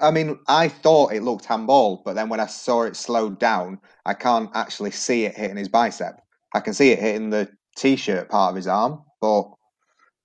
[0.00, 3.78] I mean, I thought it looked handball, but then when I saw it slowed down,
[4.06, 6.20] I can't actually see it hitting his bicep.
[6.54, 9.50] I can see it hitting the t-shirt part of his arm, but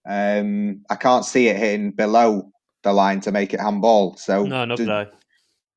[0.05, 2.51] um, I can't see it hitting below
[2.83, 4.15] the line to make it handball.
[4.17, 5.07] So no, not did- no.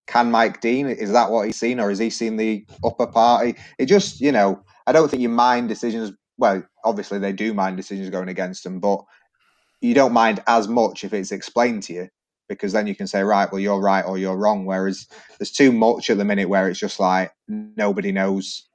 [0.07, 3.57] can Mike Dean is that what he's seen, or is he seen the upper party?
[3.79, 6.13] It just, you know, I don't think you mind decisions.
[6.39, 9.03] Well, obviously they do mind decisions going against them, but
[9.81, 12.09] you don't mind as much if it's explained to you
[12.49, 14.67] because then you can say, right, well, you're right or you're wrong.
[14.67, 15.09] Whereas
[15.39, 18.69] there's too much at the minute where it's just like nobody knows.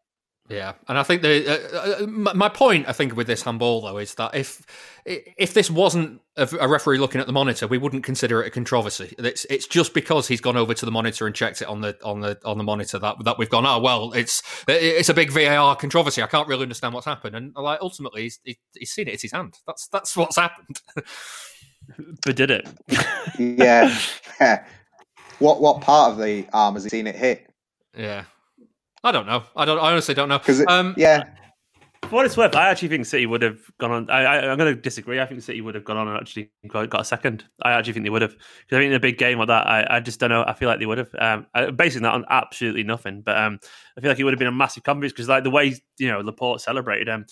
[0.49, 3.81] Yeah, and I think the uh, uh, my my point, I think, with this handball
[3.81, 4.65] though, is that if
[5.05, 8.49] if this wasn't a a referee looking at the monitor, we wouldn't consider it a
[8.49, 9.13] controversy.
[9.17, 11.97] It's it's just because he's gone over to the monitor and checked it on the
[12.03, 13.65] on the on the monitor that that we've gone.
[13.65, 16.21] Oh well, it's it's a big VAR controversy.
[16.21, 18.39] I can't really understand what's happened, and like ultimately, he's
[18.73, 19.15] he's seen it.
[19.15, 19.55] It's his hand.
[19.65, 20.81] That's that's what's happened.
[22.23, 22.67] But did it?
[23.39, 23.97] Yeah.
[25.39, 27.49] what what part of the arm has he seen it hit?
[27.97, 28.25] yeah,
[29.03, 29.43] I don't know.
[29.55, 29.79] I don't.
[29.79, 30.37] I honestly don't know.
[30.37, 31.23] Because Um, yeah,
[32.11, 34.09] For what it's worth, I actually think City would have gone on.
[34.09, 35.21] I, I, I'm going to disagree.
[35.21, 37.45] I think City would have gone on and actually got, a second.
[37.63, 38.31] I actually think they would have.
[38.33, 40.43] Because I think in a big game like that, I, I just don't know.
[40.45, 41.15] I feel like they would have.
[41.17, 41.47] Um,
[41.77, 43.61] basing that on absolutely nothing, but um,
[43.97, 46.09] I feel like it would have been a massive conference because like the way you
[46.09, 47.27] know Laporte celebrated him,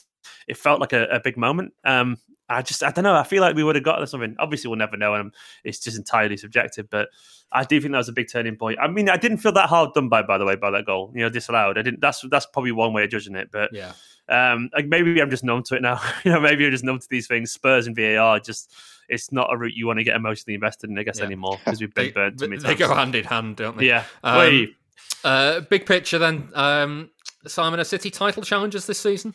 [0.47, 1.73] it felt like a, a big moment.
[1.83, 2.15] Um,
[2.47, 3.15] I just I don't know.
[3.15, 4.37] I feel like we would have got something.
[4.39, 5.33] Obviously, we'll never know, and
[5.65, 6.89] it's just entirely subjective.
[6.89, 7.09] But
[7.51, 8.79] I do think that was a big turning point.
[8.79, 11.11] I mean, I didn't feel that hard done by, by the way, by that goal.
[11.13, 11.77] You know, disallowed.
[11.77, 11.99] I didn't.
[11.99, 13.49] That's that's probably one way of judging it.
[13.51, 13.91] But yeah.
[14.29, 15.99] Um, like maybe I'm just numb to it now.
[16.23, 17.51] you know, maybe I'm just numb to these things.
[17.51, 18.73] Spurs and VAR just
[19.09, 21.25] it's not a route you want to get emotionally invested in, I guess, Yeah.
[21.25, 22.79] anymore because we've They, been burnt too many they times.
[22.79, 23.87] go hand in hand, don't they?
[23.87, 24.03] Yeah.
[24.23, 24.75] Um,
[25.23, 26.49] Uh, big picture then.
[26.53, 27.09] Um,
[27.47, 29.33] Simon, a City title challenges this season?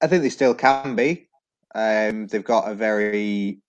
[0.00, 1.28] I think they still can be.
[1.74, 3.60] Um, they've got a very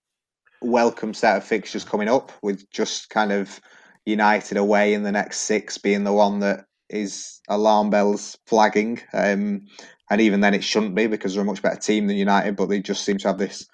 [0.60, 3.60] welcome set of fixtures coming up, with just kind of
[4.06, 9.00] United away in the next six being the one that is alarm bells flagging.
[9.12, 9.66] Um,
[10.10, 12.66] and even then, it shouldn't be because they're a much better team than United, but
[12.66, 13.66] they just seem to have this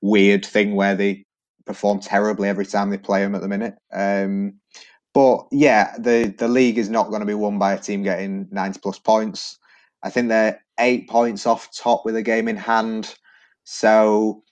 [0.00, 1.24] weird thing where they
[1.66, 3.74] perform terribly every time they play them at the minute.
[3.92, 4.54] Um,
[5.14, 8.48] but yeah, the the league is not going to be won by a team getting
[8.50, 9.58] ninety plus points.
[10.02, 13.14] I think they're eight points off top with a game in hand.
[13.64, 14.42] So,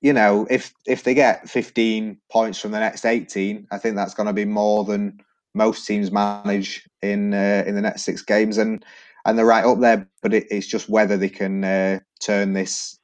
[0.00, 4.14] you know, if if they get fifteen points from the next eighteen, I think that's
[4.14, 5.20] going to be more than
[5.58, 8.84] most teams manage in uh, in the next six games, and
[9.26, 10.08] and they're right up there.
[10.22, 12.98] But it, it's just whether they can uh, turn this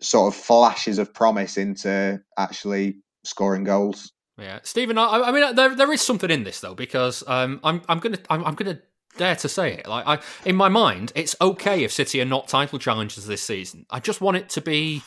[0.00, 4.12] sort of flashes of promise into actually scoring goals.
[4.38, 4.98] Yeah, Stephen.
[4.98, 8.18] I, I mean, there there is something in this though because um, I'm I'm gonna
[8.28, 8.80] I'm, I'm gonna
[9.16, 9.86] dare to say it.
[9.86, 13.86] Like I, in my mind, it's okay if City are not title challengers this season.
[13.90, 15.02] I just want it to be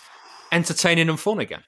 [0.51, 1.63] entertaining and fun again.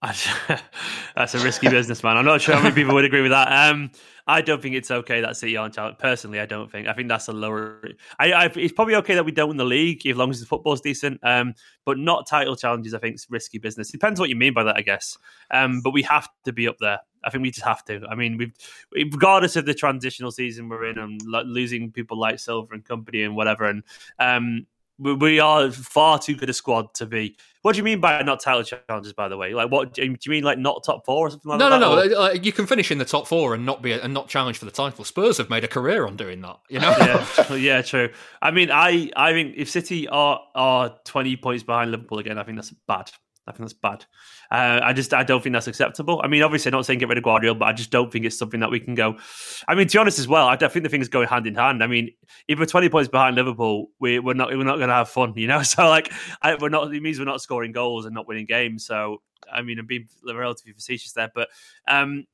[1.16, 2.16] That's a risky business, man.
[2.16, 3.70] I'm not sure how many people would agree with that.
[3.70, 3.90] Um,
[4.28, 5.98] I don't think it's okay that City aren't challenged.
[5.98, 6.86] Personally, I don't think.
[6.86, 7.82] I think that's a lower.
[8.18, 10.46] I, I, it's probably okay that we don't win the league as long as the
[10.46, 11.18] football's decent.
[11.24, 12.94] Um, but not title challenges.
[12.94, 13.90] I think it's risky business.
[13.90, 15.16] Depends what you mean by that, I guess.
[15.50, 17.00] Um, but we have to be up there.
[17.24, 18.06] I think we just have to.
[18.08, 18.52] I mean, we've
[19.12, 23.22] regardless of the transitional season we're in and lo- losing people like Silva and company
[23.22, 23.82] and whatever, and
[24.20, 24.66] um,
[24.98, 27.36] we, we are far too good a squad to be.
[27.62, 29.12] What do you mean by not title challenges?
[29.12, 30.44] By the way, like what do you mean?
[30.44, 31.78] Like not top four or something like No, that?
[31.78, 32.16] no, no.
[32.16, 34.58] Or- uh, You can finish in the top four and not be and not challenge
[34.58, 35.04] for the title.
[35.04, 36.58] Spurs have made a career on doing that.
[36.68, 36.94] You know.
[36.98, 38.10] yeah, yeah, true.
[38.40, 42.44] I mean, I, I think if City are are twenty points behind Liverpool again, I
[42.44, 43.10] think that's bad.
[43.48, 44.04] I think that's bad.
[44.50, 46.20] Uh, I just, I don't think that's acceptable.
[46.22, 48.24] I mean, obviously, I'm not saying get rid of Guardiola, but I just don't think
[48.24, 49.16] it's something that we can go.
[49.66, 51.82] I mean, to be honest, as well, I think the things go hand in hand.
[51.82, 52.10] I mean,
[52.46, 55.32] if we're twenty points behind Liverpool, we, we're not, we're not going to have fun,
[55.36, 55.62] you know.
[55.68, 56.92] So, like, I, we're not.
[56.94, 58.86] It means we're not scoring goals and not winning games.
[58.86, 61.48] So, I mean, I'm being relatively facetious there, but
[61.88, 62.24] um,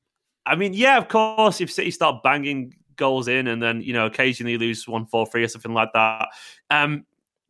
[0.45, 4.05] I mean, yeah, of course, if City start banging goals in and then you know
[4.05, 6.29] occasionally lose one four three or something like that,
[6.69, 7.05] um,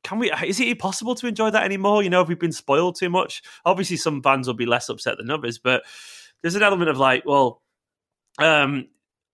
[0.06, 0.32] can we?
[0.46, 2.04] Is it possible to enjoy that anymore?
[2.04, 3.42] You know, have we been spoiled too much?
[3.66, 5.84] Obviously, some fans will be less upset than others, but
[6.42, 7.64] there's an element of like, well,
[8.38, 8.88] um,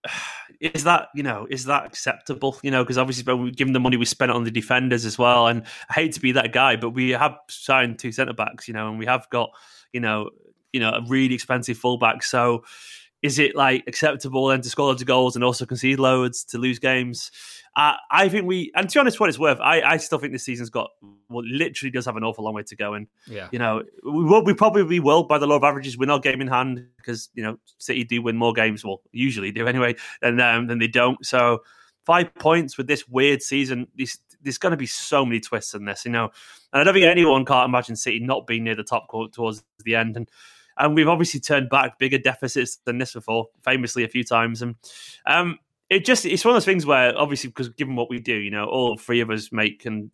[0.62, 2.58] is that you know is that acceptable?
[2.64, 5.64] You know, because obviously, given the money we spent on the defenders as well, and
[5.90, 8.90] I hate to be that guy, but we have signed two centre backs, you know,
[8.90, 9.52] and we have got
[9.92, 10.30] you know
[10.72, 12.64] you know a really expensive fullback, so
[13.22, 16.58] is it like acceptable then to score loads of goals and also concede loads to
[16.58, 17.32] lose games?
[17.76, 20.34] Uh, I think we, and to be honest, what it's worth, I, I still think
[20.34, 20.90] this season's got,
[21.30, 22.96] well, literally does have an awful long way to go.
[22.96, 23.48] And, yeah.
[23.52, 26.42] you know, we will, we probably will, by the law of averages, win our game
[26.42, 30.42] in hand because, you know, City do win more games, well, usually do anyway, and
[30.42, 31.24] um, than they don't.
[31.26, 31.62] So
[32.06, 35.86] five points with this weird season, this, there's going to be so many twists in
[35.86, 36.32] this, you know.
[36.74, 39.64] And I don't think anyone can't imagine City not being near the top court towards
[39.86, 40.18] the end.
[40.18, 40.28] And,
[40.82, 44.62] and we've obviously turned back bigger deficits than this before, famously a few times.
[44.62, 44.76] And
[45.28, 48.36] um, it just it's one of those things where obviously because given what we do,
[48.36, 50.10] you know, all three of us make and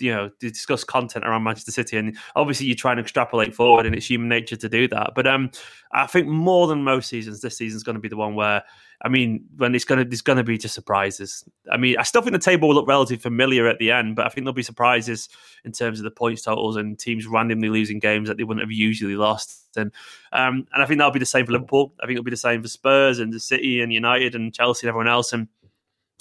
[0.00, 3.94] you know discuss content around Manchester City, and obviously you try and extrapolate forward, and
[3.94, 5.12] it's human nature to do that.
[5.14, 5.50] But um,
[5.92, 8.62] I think more than most seasons, this season's going to be the one where
[9.02, 11.44] I mean, when it's gonna there's gonna be just surprises.
[11.72, 14.26] I mean, I still think the table will look relatively familiar at the end, but
[14.26, 15.30] I think there'll be surprises
[15.64, 18.70] in terms of the points totals and teams randomly losing games that they wouldn't have
[18.70, 19.68] usually lost.
[19.76, 19.90] And
[20.32, 21.94] um, and I think that'll be the same for Liverpool.
[22.02, 24.86] I think it'll be the same for Spurs and the City and United and Chelsea
[24.86, 25.32] and everyone else.
[25.32, 25.48] And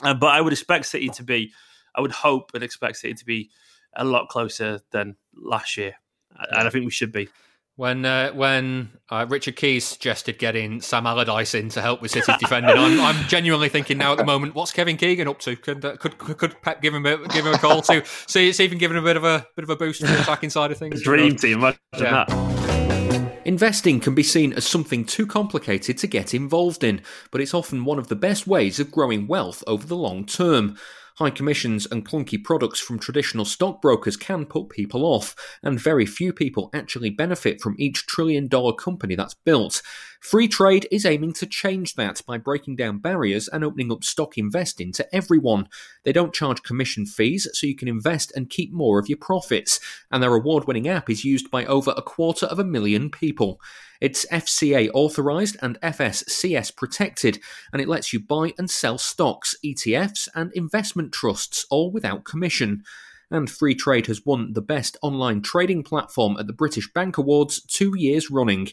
[0.04, 1.52] uh, but I would expect City to be,
[1.96, 3.50] I would hope and expect City to be
[3.96, 5.96] a lot closer than last year,
[6.38, 7.30] and I think we should be.
[7.76, 12.36] When uh, when uh, Richard Keys suggested getting Sam Allardyce in to help with City's
[12.38, 15.56] defending, I'm, I'm genuinely thinking now at the moment, what's Kevin Keegan up to?
[15.56, 18.60] Could uh, could could Pep give him a, give him a call to see it's
[18.60, 20.72] even giving him a bit of a bit of a boost to the attacking side
[20.72, 21.02] of things?
[21.02, 22.26] Dream team, imagine yeah.
[22.28, 23.40] that.
[23.46, 27.86] Investing can be seen as something too complicated to get involved in, but it's often
[27.86, 30.78] one of the best ways of growing wealth over the long term.
[31.20, 36.32] High commissions and clunky products from traditional stockbrokers can put people off, and very few
[36.32, 39.82] people actually benefit from each trillion dollar company that's built.
[40.22, 44.92] Freetrade is aiming to change that by breaking down barriers and opening up stock investing
[44.94, 45.70] to everyone.
[46.04, 49.80] They don't charge commission fees, so you can invest and keep more of your profits,
[50.12, 53.62] and their award winning app is used by over a quarter of a million people.
[54.02, 57.40] It's FCA authorized and FSCS protected,
[57.72, 62.84] and it lets you buy and sell stocks, ETFs, and investment trusts, all without commission
[63.32, 67.94] and Freetrade has won the best online trading platform at the British Bank Awards two
[67.96, 68.70] years running.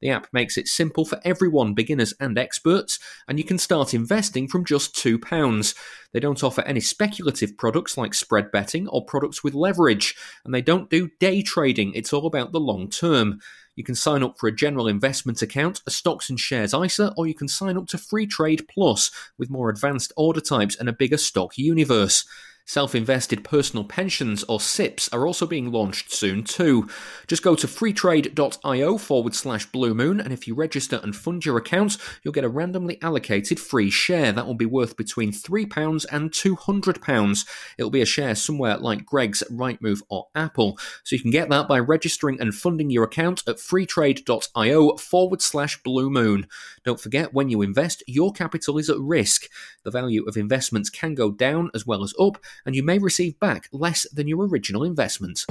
[0.00, 4.46] The app makes it simple for everyone, beginners and experts, and you can start investing
[4.46, 5.74] from just £2.
[6.12, 10.62] They don't offer any speculative products like spread betting or products with leverage, and they
[10.62, 13.40] don't do day trading, it's all about the long term.
[13.74, 17.26] You can sign up for a general investment account, a stocks and shares ISA, or
[17.26, 21.18] you can sign up to Freetrade Plus with more advanced order types and a bigger
[21.18, 22.26] stock universe.
[22.68, 26.88] Self invested personal pensions or SIPs, are also being launched soon too.
[27.28, 31.58] Just go to freetrade.io forward slash blue moon, and if you register and fund your
[31.58, 36.32] account, you'll get a randomly allocated free share that will be worth between £3 and
[36.32, 37.46] £200.
[37.78, 40.76] It'll be a share somewhere like Greggs, Rightmove, or Apple.
[41.04, 45.80] So you can get that by registering and funding your account at freetrade.io forward slash
[45.84, 46.48] blue moon.
[46.84, 49.48] Don't forget, when you invest, your capital is at risk.
[49.84, 53.38] The value of investments can go down as well as up and you may receive
[53.38, 55.44] back less than your original investment.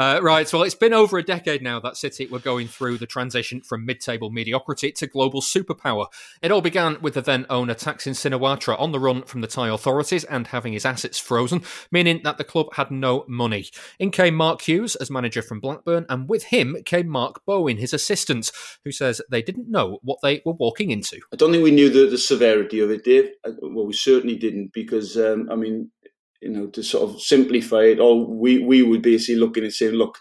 [0.00, 3.04] Uh, right, well, it's been over a decade now that City were going through the
[3.04, 6.06] transition from mid table mediocrity to global superpower.
[6.40, 9.68] It all began with the then owner Thaksin Shinawatra on the run from the Thai
[9.68, 13.66] authorities and having his assets frozen, meaning that the club had no money.
[13.98, 17.92] In came Mark Hughes as manager from Blackburn, and with him came Mark Bowen, his
[17.92, 18.50] assistant,
[18.86, 21.20] who says they didn't know what they were walking into.
[21.30, 23.32] I don't think we knew the, the severity of it, Dave.
[23.60, 25.90] Well, we certainly didn't because, um, I mean,
[26.40, 29.94] you know, to sort of simplify it all, we, we would basically looking and saying,
[29.94, 30.18] look,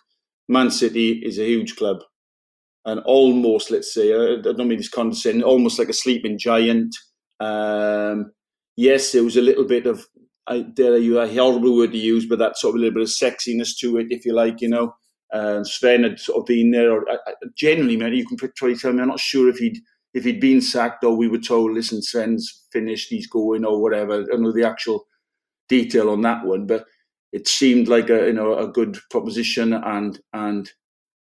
[0.47, 1.97] Man City is a huge club.
[2.85, 6.95] And almost, let's say, I don't mean this condescending, almost like a sleeping giant.
[7.39, 8.31] Um,
[8.75, 10.05] yes, there was a little bit of,
[10.47, 13.03] I dare you, a horrible word to use, but that sort of a little bit
[13.03, 14.95] of sexiness to it, if you like, you know.
[15.31, 17.17] Uh, Sven had sort of been there, or uh,
[17.55, 19.77] generally, man, you can try tell me, I'm not sure if he'd
[20.15, 24.25] if he'd been sacked or we were told, listen, Sven's finished, he's going, or whatever.
[24.33, 25.05] I know the actual
[25.69, 26.85] detail on that one, but
[27.31, 30.71] it seemed like a you know a good proposition, and and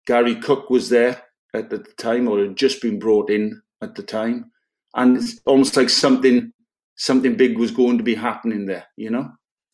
[0.07, 1.21] Gary Cook was there
[1.53, 4.51] at the time, or had just been brought in at the time,
[4.95, 6.51] and it's almost like something
[6.95, 8.85] something big was going to be happening there.
[8.97, 9.29] You know,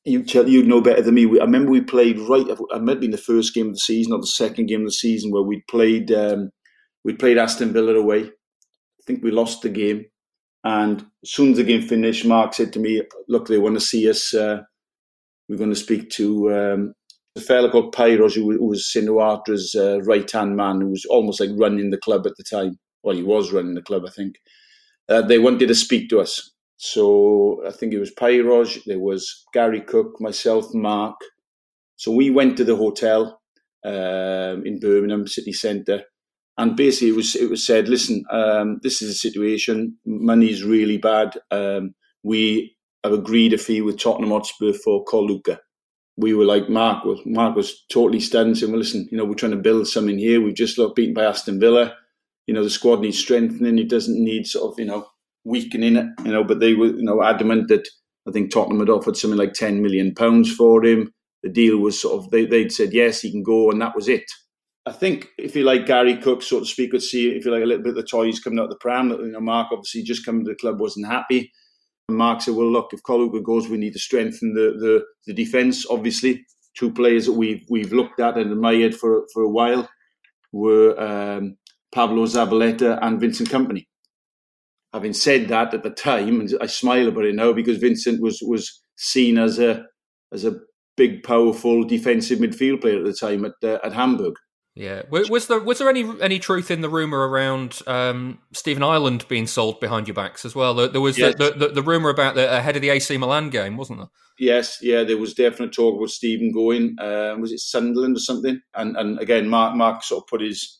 [0.06, 1.26] you tell you know better than me.
[1.26, 2.46] I remember we played right.
[2.74, 4.88] I might have been the first game of the season or the second game of
[4.88, 6.12] the season where we played.
[6.12, 6.50] Um,
[7.04, 8.24] we played Aston Villa away.
[8.24, 10.06] I think we lost the game,
[10.68, 13.82] and as soon as the game finished, Mark said to me, "Look, they want to
[13.82, 14.34] see us.
[14.34, 14.64] Uh,
[15.48, 16.94] we're going to speak to um,
[17.38, 21.40] a fella called Pyros, who, who was Shinawatra's uh, right hand man, who was almost
[21.40, 22.78] like running the club at the time.
[23.04, 24.36] Well, he was running the club, I think.
[25.08, 26.52] Uh, they wanted to speak to us.
[26.76, 31.16] So I think it was Pyros, there was Gary Cook, myself, Mark.
[31.96, 33.40] So we went to the hotel
[33.86, 36.04] um, in Birmingham city centre,
[36.58, 39.98] and basically it was it was said, listen, um, this is a situation.
[40.06, 41.38] Money's really bad.
[41.52, 41.94] Um,
[42.24, 45.30] we have agreed a fee with Tottenham Hotspur for Col
[46.18, 49.36] We were like Mark was Mark was totally stunned, saying, "Well, listen, you know, we're
[49.36, 50.42] trying to build something here.
[50.42, 51.96] We've just got beaten by Aston Villa.
[52.48, 53.80] You know, the squad needs strengthening.
[53.80, 55.08] It doesn't need sort of you know
[55.46, 56.08] weakening it.
[56.26, 57.88] You know, but they were you know adamant that
[58.28, 61.14] I think Tottenham had offered something like ten million pounds for him.
[61.44, 64.08] The deal was sort of they they'd said yes, he can go, and that was
[64.10, 64.26] it.
[64.88, 67.64] I think if you like Gary Cook, so to speak, would see if you like
[67.64, 69.10] a little bit of the toys coming out of the pram.
[69.10, 71.52] You know, Mark obviously just coming to the club wasn't happy.
[72.10, 75.86] Mark said, "Well, look, if Corluka goes, we need to strengthen the the, the defence.
[75.90, 76.46] Obviously,
[76.78, 79.90] two players that we've we've looked at and admired for for a while
[80.54, 81.58] were um,
[81.94, 83.86] Pablo Zabaleta and Vincent Kompany
[84.94, 88.40] having said that at the time, and I smile about it now because Vincent was
[88.42, 89.86] was seen as a
[90.32, 90.60] as a
[90.96, 94.36] big, powerful defensive midfield player at the time at uh, at Hamburg.
[94.78, 99.26] Yeah, was there was there any any truth in the rumor around um, Stephen Ireland
[99.28, 100.76] being sold behind your backs as well?
[100.76, 101.34] There was yes.
[101.36, 104.10] the, the, the, rumor about the ahead of the AC Milan game, wasn't there?
[104.38, 106.96] Yes, yeah, there was definite talk about Stephen going.
[107.00, 108.62] Um, was it Sunderland or something?
[108.76, 110.80] And and again, Mark Mark sort of put his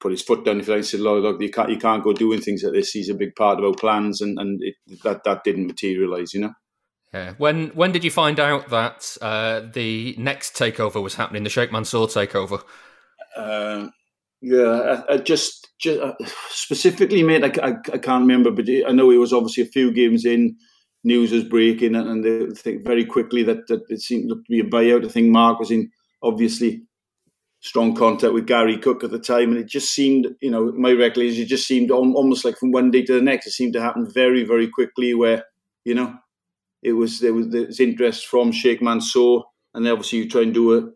[0.00, 2.02] put his foot down if you like and said, "Look, look, you can't you can't
[2.02, 2.92] go doing things like this.
[2.92, 6.40] He's a big part of our plans," and and it, that that didn't materialise, you
[6.40, 6.54] know.
[7.12, 7.34] Yeah.
[7.36, 11.72] When when did you find out that uh, the next takeover was happening, the Sheikh
[11.72, 12.62] Mansour takeover?
[13.36, 13.88] Uh,
[14.40, 16.14] yeah, I, I just, just uh,
[16.48, 19.92] specifically, mate, I, I, I, can't remember, but I know it was obviously a few
[19.92, 20.56] games in.
[21.04, 24.60] News was breaking, and, and they think very quickly that, that it seemed to be
[24.60, 25.04] a buyout.
[25.04, 25.90] I think Mark was in
[26.22, 26.82] obviously
[27.60, 30.92] strong contact with Gary Cook at the time, and it just seemed, you know, my
[30.92, 33.80] recollection, it just seemed almost like from one day to the next, it seemed to
[33.80, 35.14] happen very, very quickly.
[35.14, 35.44] Where
[35.84, 36.14] you know,
[36.82, 39.38] it was there was this interest from Sheikh Mansour,
[39.74, 40.88] and obviously you try and do a,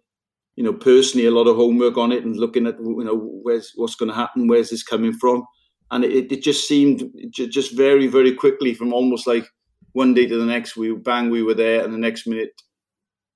[0.57, 3.72] you know, personally a lot of homework on it and looking at you know where's
[3.76, 5.44] what's going to happen, where's this coming from,
[5.90, 9.46] and it, it just seemed just very, very quickly from almost like
[9.92, 12.50] one day to the next, we bang, we were there, and the next minute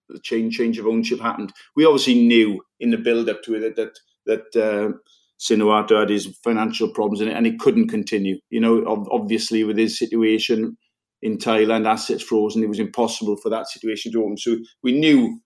[0.09, 1.53] the change change of ownership happened.
[1.77, 3.95] We obviously knew in the build up to it that
[4.27, 4.93] that, that uh,
[5.41, 8.39] Shinawatra had his financial problems in it, and it couldn't continue.
[8.51, 10.77] You know, obviously with his situation
[11.23, 14.37] in Thailand, assets frozen, it was impossible for that situation to open.
[14.37, 15.41] So we knew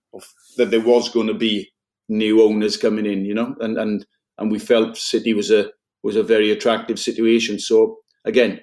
[0.57, 1.71] that there was going to be
[2.09, 3.25] new owners coming in.
[3.25, 4.05] You know, and and
[4.37, 5.71] and we felt City was a
[6.03, 7.59] was a very attractive situation.
[7.59, 8.61] So again,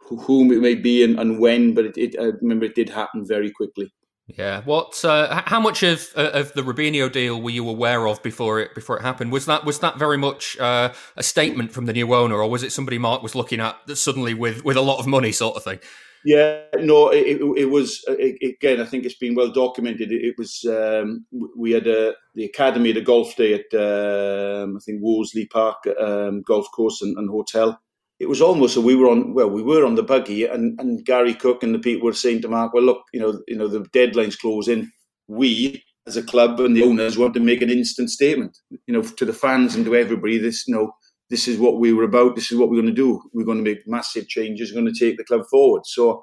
[0.00, 3.26] whom it may be and, and when, but it, it, I remember it did happen
[3.26, 3.92] very quickly.
[4.26, 4.62] Yeah.
[4.62, 5.04] What?
[5.04, 8.74] Uh, how much of uh, of the Robinho deal were you aware of before it
[8.74, 9.30] before it happened?
[9.30, 12.64] Was that was that very much uh, a statement from the new owner, or was
[12.64, 15.56] it somebody Mark was looking at that suddenly with with a lot of money, sort
[15.56, 15.78] of thing?
[16.26, 18.80] Yeah, no, it, it was it, again.
[18.80, 20.12] I think it's been well documented.
[20.12, 24.76] It, it was um, we had a, the academy at a golf day at um,
[24.76, 27.80] I think Worsley Park um, golf course and, and hotel,
[28.18, 31.04] it was almost so we were on well we were on the buggy and, and
[31.04, 33.68] Gary Cook and the people were saying to Mark well look you know you know
[33.68, 34.90] the deadline's closing
[35.28, 39.02] we as a club and the owners want to make an instant statement you know
[39.02, 40.92] to the fans and to everybody this you know
[41.30, 43.58] this is what we were about this is what we're going to do we're going
[43.58, 46.22] to make massive changes we're going to take the club forward so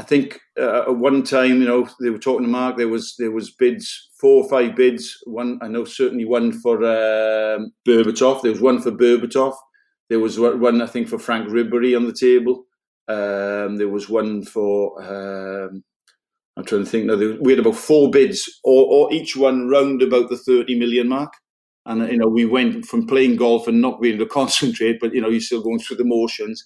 [0.00, 2.76] I think uh, at one time, you know, they were talking to Mark.
[2.76, 5.18] There was there was bids, four or five bids.
[5.26, 8.42] One, I know certainly one for um, Berbatov.
[8.42, 9.56] There was one for Berbatov.
[10.08, 12.64] There was one, I think, for Frank Ribery on the table.
[13.08, 15.82] Um, there was one for, um,
[16.56, 20.02] I'm trying to think now, we had about four bids, or, or each one round
[20.02, 21.32] about the 30 million mark.
[21.88, 25.12] And, you know, we went from playing golf and not being able to concentrate, but,
[25.12, 26.64] you know, you're still going through the motions.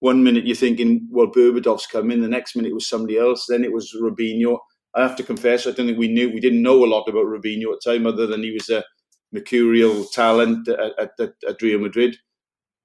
[0.00, 2.20] One minute you're thinking, well, Berbatov's coming.
[2.20, 3.46] The next minute it was somebody else.
[3.48, 4.58] Then it was Robinho.
[4.94, 7.26] I have to confess, I don't think we knew, we didn't know a lot about
[7.26, 8.84] Robinho at the time, other than he was a
[9.32, 12.16] mercurial talent at, at, at Real Madrid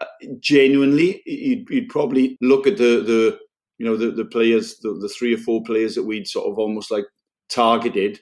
[0.01, 0.05] uh,
[0.39, 3.39] genuinely, you'd, you'd, probably look at the the
[3.77, 6.57] you know the the players, the, the three or four players that we'd sort of
[6.57, 7.05] almost like
[7.49, 8.19] targeted,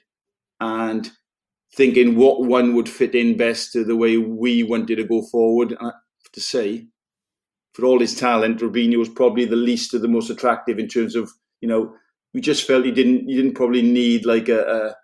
[0.60, 1.10] and
[1.74, 5.76] thinking what one would fit in best to the way we wanted to go forward.
[5.80, 5.92] And
[6.32, 6.86] to say,
[7.74, 11.14] for all his talent, Robinho was probably the least of the most attractive in terms
[11.14, 11.94] of you know
[12.34, 14.96] we just felt he didn't he didn't probably need like a, a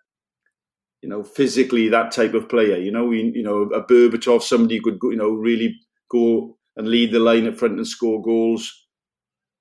[1.02, 2.76] you know physically that type of player.
[2.76, 5.76] You know, we, you know a Berbatov, somebody could go, you know really
[6.10, 8.70] go and lead the line up front and score goals,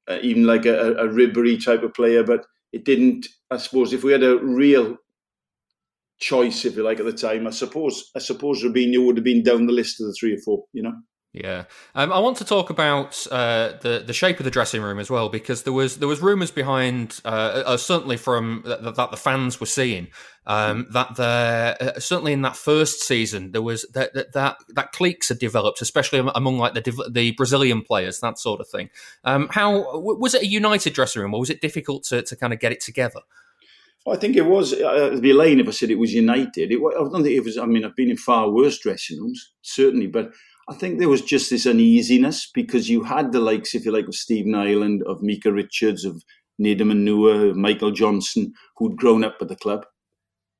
[0.09, 2.23] uh, even like a, a Ribery type of player.
[2.23, 3.27] But it didn't.
[3.51, 4.97] I suppose if we had a real
[6.19, 9.43] choice, if you like, at the time, I suppose I suppose Robinho would have been
[9.43, 10.65] down the list of the three or four.
[10.73, 10.93] You know.
[11.35, 14.99] Yeah, um, I want to talk about uh, the the shape of the dressing room
[14.99, 19.11] as well because there was there was rumours behind, uh, uh, certainly from that, that,
[19.11, 20.07] the fans were seeing
[20.47, 24.93] um, that there uh, certainly in that first season there was that that that, that
[24.93, 28.89] cliques had developed, especially among like the the Brazilian players, that sort of thing.
[29.25, 32.53] Um, how was it a united dressing room, or was it difficult to, to kind
[32.53, 33.19] of get it together?
[34.07, 34.73] I think it was.
[34.73, 36.71] I'd be lying if I said it was united.
[36.71, 37.57] It, I don't think it was.
[37.57, 40.31] I mean, I've been in far worse dressing rooms, certainly, but
[40.69, 44.07] I think there was just this uneasiness because you had the likes, if you like,
[44.07, 46.23] of Stephen Ireland, of Micah Richards, of
[46.61, 49.85] Nedum Onuoha, of Michael Johnson, who'd grown up at the club.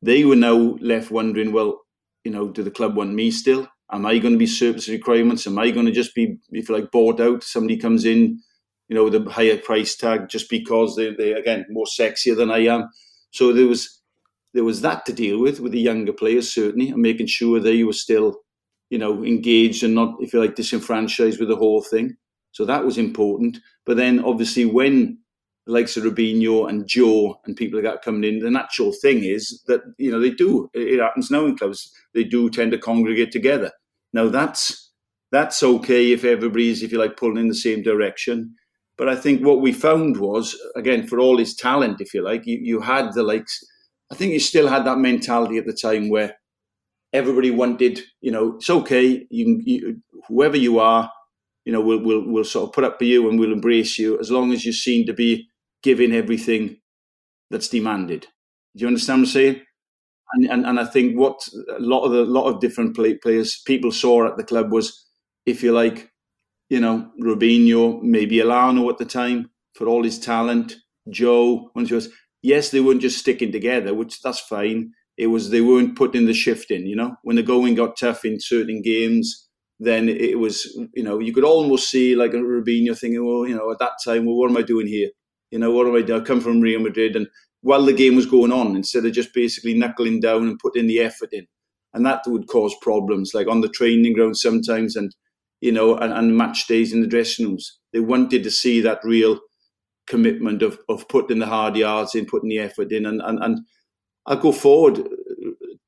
[0.01, 1.81] They were now left wondering, well,
[2.23, 3.67] you know, do the club want me still?
[3.91, 5.45] Am I going to be surplus requirements?
[5.45, 7.43] Am I going to just be, if you like, bought out?
[7.43, 8.39] Somebody comes in,
[8.87, 12.51] you know, with a higher price tag just because they they again more sexier than
[12.51, 12.89] I am.
[13.36, 14.01] So there was
[14.53, 17.83] there was that to deal with with the younger players certainly, and making sure they
[17.83, 18.41] were still
[18.89, 22.15] you know, engaged and not, if you like, disenfranchised with the whole thing.
[22.51, 23.57] So that was important.
[23.86, 25.17] But then obviously when
[25.65, 29.23] the likes of Robinho and Joe and people like that coming in, the natural thing
[29.23, 32.77] is that, you know, they do, it happens now in clubs, they do tend to
[32.77, 33.71] congregate together.
[34.13, 34.91] Now that's,
[35.31, 38.55] that's okay if everybody's, if you like, pulling in the same direction.
[38.97, 42.45] But I think what we found was, again, for all his talent, if you like,
[42.45, 43.59] you, you had the likes,
[44.11, 46.35] I think you still had that mentality at the time where
[47.11, 49.25] everybody wanted, you know, it's okay.
[49.29, 51.11] You, you, whoever you are,
[51.65, 54.19] you know, we'll, we'll, we'll sort of put up for you and we'll embrace you
[54.19, 55.49] as long as you seem to be
[55.83, 56.77] giving everything
[57.49, 58.27] that's demanded.
[58.75, 59.61] Do you understand what I'm saying?
[60.33, 63.61] And, and, and I think what a lot of the lot of different play, players
[63.65, 65.05] people saw at the club was,
[65.45, 66.11] if you like,
[66.70, 70.76] you know, Robinho, maybe Elano at the time for all his talent,
[71.09, 72.09] Joe, once he was
[72.41, 76.34] yes, they weren't just sticking together, which that's fine it was they weren't putting the
[76.34, 76.86] shift in.
[76.86, 79.47] You know, when the going got tough in certain games,
[79.80, 83.55] then it was you know you could almost see like a Robinho thinking, well, you
[83.55, 85.09] know, at that time, well, what am I doing here?
[85.51, 86.22] You know, what am I doing?
[86.22, 87.28] I come from Real Madrid, and
[87.61, 90.99] while the game was going on, instead of just basically knuckling down and putting the
[90.99, 91.47] effort in,
[91.93, 95.16] and that would cause problems, like on the training ground sometimes, and
[95.62, 97.80] you know, and, and match days in the dressing rooms.
[97.93, 99.39] They wanted to see that real
[100.08, 103.60] commitment of of putting the hard yards in, putting the effort in, and and and
[104.26, 105.08] I'll go forward,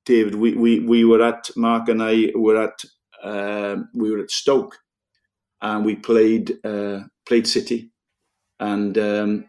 [0.05, 0.35] David.
[0.35, 2.83] We, we, we were at Mark and I were at
[3.23, 4.77] um, we were at Stoke,
[5.61, 7.91] and we played uh, played City,
[8.59, 9.45] and um,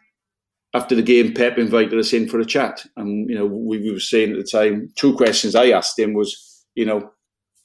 [0.75, 3.93] after the game, Pep invited us in for a chat, and you know we, we
[3.93, 7.11] were saying at the time two questions I asked him was you know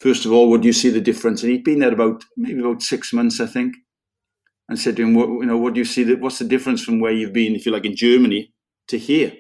[0.03, 1.41] first of all, would you see the difference?
[1.41, 3.73] And he'd been there about maybe about six months, I think,
[4.69, 6.03] and said to him, what, you know, what do you see?
[6.03, 8.53] That what's the difference from where you've been, if you like, in Germany
[8.89, 9.33] to here?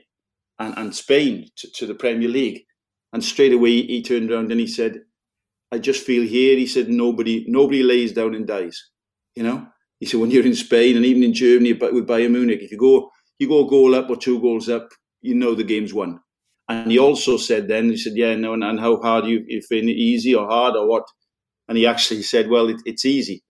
[0.59, 2.63] and, and Spain to, to the Premier League.
[3.11, 5.01] And straight away he turned around and he said,
[5.71, 8.89] I just feel here, he said, nobody nobody lays down and dies.
[9.35, 9.67] You know?
[9.99, 12.71] He said, when you're in Spain and even in Germany but with Bayern Munich, if
[12.71, 13.09] you go
[13.39, 14.89] you go a goal up or two goals up,
[15.21, 16.19] you know the game's won.
[16.73, 19.89] And he also said then, he said, yeah, no, and, and how hard you, find
[19.89, 21.03] it easy or hard or what?
[21.67, 23.43] And he actually said, well, it, it's easy.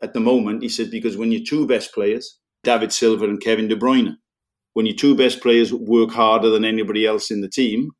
[0.00, 3.68] At the moment, he said, because when your two best players, David Silva and Kevin
[3.68, 4.14] De Bruyne,
[4.74, 7.90] when your two best players work harder than anybody else in the team,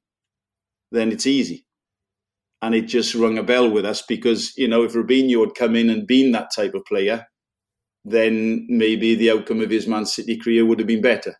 [0.92, 1.66] then it's easy.
[2.62, 5.74] And it just rung a bell with us because, you know, if Robinho had come
[5.74, 7.26] in and been that type of player,
[8.04, 11.34] then maybe the outcome of his Man City career would have been better.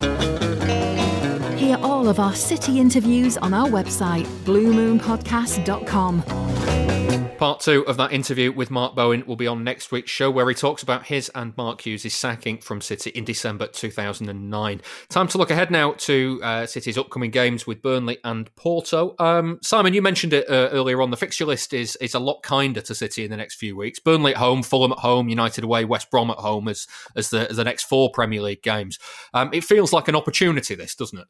[2.03, 7.37] All of our City interviews on our website, bluemoonpodcast.com.
[7.37, 10.49] Part two of that interview with Mark Bowen will be on next week's show, where
[10.49, 14.81] he talks about his and Mark Hughes' sacking from City in December 2009.
[15.07, 19.15] Time to look ahead now to uh, City's upcoming games with Burnley and Porto.
[19.17, 21.09] Um, Simon, you mentioned it uh, earlier on.
[21.09, 23.99] The fixture list is is a lot kinder to City in the next few weeks.
[23.99, 26.85] Burnley at home, Fulham at home, United away, West Brom at home as
[27.15, 28.99] as the as the next four Premier League games.
[29.33, 31.27] Um, it feels like an opportunity, this doesn't it?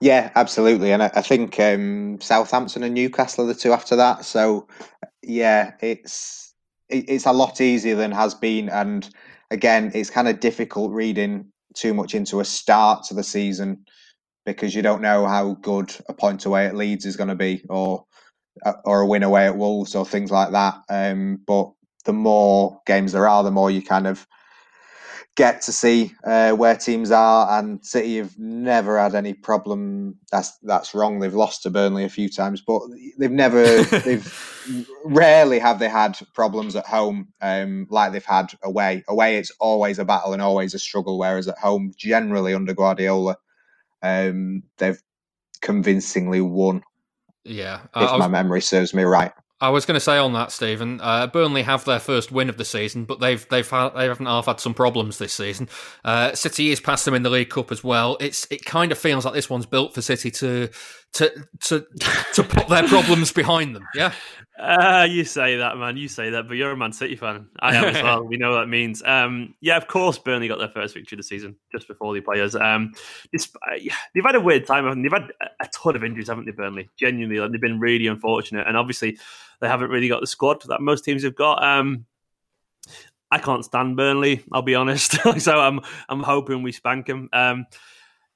[0.00, 4.24] Yeah, absolutely, and I, I think um, Southampton and Newcastle are the two after that.
[4.24, 4.68] So,
[5.22, 6.54] yeah, it's
[6.88, 9.08] it, it's a lot easier than has been, and
[9.50, 13.84] again, it's kind of difficult reading too much into a start to the season
[14.44, 17.62] because you don't know how good a point away at Leeds is going to be,
[17.68, 18.04] or
[18.64, 20.74] uh, or a win away at Wolves, or things like that.
[20.88, 21.70] Um, but
[22.04, 24.26] the more games there are, the more you kind of
[25.36, 27.58] get to see uh, where teams are.
[27.58, 30.16] And City have never had any problem.
[30.30, 31.18] That's that's wrong.
[31.18, 32.82] They've lost to Burnley a few times, but
[33.18, 39.04] they've never they've rarely have they had problems at home um, like they've had away.
[39.08, 41.18] Away, it's always a battle and always a struggle.
[41.18, 43.36] Whereas at home, generally under Guardiola,
[44.02, 45.00] um, they've
[45.60, 46.82] convincingly won.
[47.44, 49.32] Yeah, if was, my memory serves me right.
[49.60, 51.00] I was going to say on that, Stephen.
[51.02, 54.46] Uh, Burnley have their first win of the season, but they've they've they haven't half
[54.46, 55.68] had some problems this season.
[56.04, 58.16] Uh, City is past them in the League Cup as well.
[58.20, 60.70] It's it kind of feels like this one's built for City to
[61.12, 61.86] to to
[62.34, 63.86] to put their problems behind them.
[63.94, 64.12] Yeah.
[64.60, 65.96] Uh, you say that, man.
[65.96, 67.48] You say that, but you're a Man City fan.
[67.60, 68.22] I am as well.
[68.22, 69.02] we know what that means.
[69.02, 72.20] Um, yeah, of course, Burnley got their first victory of the season just before the
[72.20, 72.54] players.
[72.54, 72.92] Um,
[73.32, 75.02] they've had a weird time.
[75.02, 76.90] They've had a ton of injuries, haven't they, Burnley?
[76.98, 79.18] Genuinely, like, they've been really unfortunate, and obviously,
[79.60, 81.64] they haven't really got the squad that most teams have got.
[81.64, 82.04] Um,
[83.30, 84.44] I can't stand Burnley.
[84.52, 85.12] I'll be honest.
[85.38, 87.30] so I'm I'm hoping we spank them.
[87.32, 87.64] Um,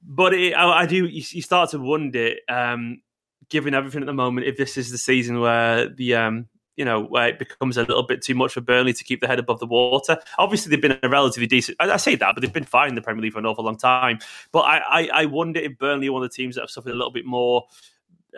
[0.03, 1.05] but it, I, I, do.
[1.05, 2.35] You, you, start to wonder.
[2.49, 3.03] Um,
[3.49, 7.03] given everything at the moment, if this is the season where the um, you know,
[7.03, 9.61] where it becomes a little bit too much for Burnley to keep their head above
[9.61, 10.19] the water.
[10.39, 11.77] Obviously, they've been a relatively decent.
[11.81, 13.77] I, say that, but they've been fine in the Premier League for an awful long
[13.77, 14.19] time.
[14.53, 16.91] But I, I, I wonder if Burnley are one of the teams that have suffered
[16.91, 17.65] a little bit more.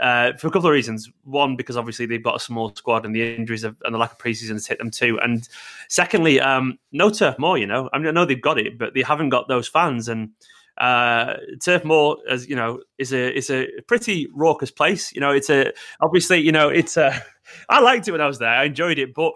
[0.01, 1.11] Uh, for a couple of reasons.
[1.25, 4.13] One, because obviously they've got a small squad and the injuries have, and the lack
[4.13, 5.19] of preseason has hit them too.
[5.23, 5.49] And
[5.89, 7.89] secondly, um, no Turf Moor, you know.
[7.95, 10.09] I mean, I know they've got it, but they haven't got those fans.
[10.09, 10.33] And
[10.79, 15.13] uh, Turf Moor, as you know, is a is a pretty raucous place.
[15.13, 17.23] You know, it's a obviously, you know, it's a.
[17.69, 18.49] I liked it when I was there.
[18.49, 19.33] I enjoyed it, but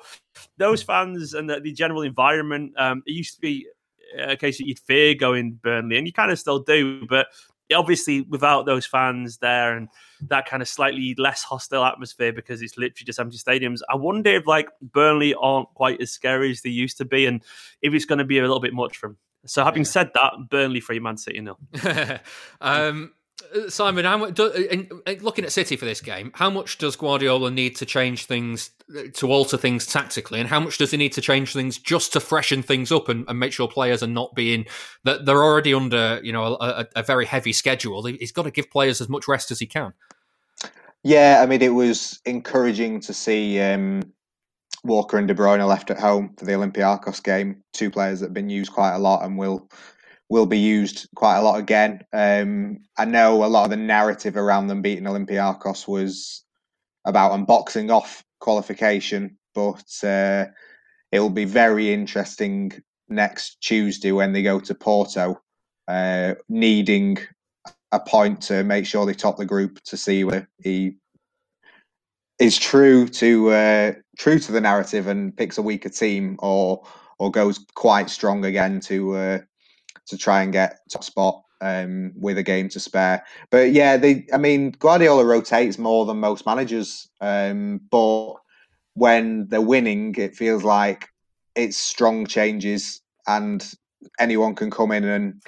[0.58, 3.68] those fans and the, the general environment, um, it used to be
[4.18, 7.28] a case that you'd fear going Burnley, and you kind of still do, but
[7.74, 9.88] obviously without those fans there and
[10.28, 13.80] that kind of slightly less hostile atmosphere because it's literally just empty stadiums.
[13.88, 17.42] I wonder if like Burnley aren't quite as scary as they used to be, and
[17.82, 19.18] if it's going to be a little bit much for them.
[19.46, 19.90] So, having yeah.
[19.90, 21.58] said that, Burnley three, Man City nil.
[22.60, 23.12] um,
[23.68, 26.96] Simon, how much, do, in, in looking at City for this game, how much does
[26.96, 28.70] Guardiola need to change things,
[29.14, 32.20] to alter things tactically, and how much does he need to change things just to
[32.20, 34.66] freshen things up and, and make sure players are not being
[35.04, 38.04] that they're already under, you know, a, a, very heavy schedule.
[38.04, 39.92] He's got to give players as much rest as he can.
[41.02, 44.02] Yeah, I mean, it was encouraging to see um,
[44.84, 47.62] Walker and De Bruyne are left at home for the Olympiacos game.
[47.72, 49.68] Two players that have been used quite a lot and will
[50.28, 52.00] will be used quite a lot again.
[52.12, 56.44] Um, I know a lot of the narrative around them beating Olympiacos was
[57.04, 60.46] about unboxing off qualification, but uh,
[61.10, 62.72] it will be very interesting
[63.08, 65.40] next Tuesday when they go to Porto,
[65.88, 67.18] uh, needing
[67.90, 70.96] a point to make sure they top the group to see whether he
[72.38, 76.84] is true to uh, true to the narrative and picks a weaker team, or
[77.18, 79.38] or goes quite strong again to uh,
[80.06, 83.24] to try and get top spot um, with a game to spare.
[83.50, 88.34] But yeah, they I mean Guardiola rotates more than most managers, um, but
[88.94, 91.08] when they're winning, it feels like
[91.54, 93.66] it's strong changes and
[94.18, 95.42] anyone can come in and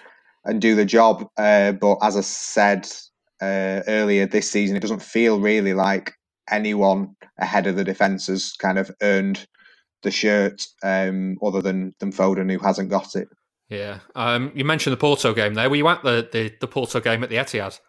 [0.47, 1.29] and do the job.
[1.37, 2.89] Uh, but as I said
[3.43, 6.15] uh, earlier this season, it doesn't feel really like
[6.53, 9.47] anyone ahead of the defence has kind of earned
[10.03, 13.29] the shirt, um, other than than Foden, who hasn't got it.
[13.69, 15.71] Yeah, um, you mentioned the Porto game there.
[15.71, 17.81] Were you at the, the, the Porto game at the Etihad?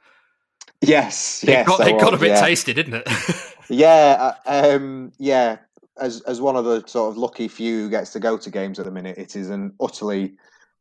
[0.81, 1.65] Yes, yes.
[1.65, 2.41] It got, it got a bit yeah.
[2.41, 3.09] tasty, didn't it?
[3.69, 5.57] yeah, uh, um, yeah.
[5.99, 8.79] As as one of the sort of lucky few who gets to go to games
[8.79, 10.35] at the minute, it is an utterly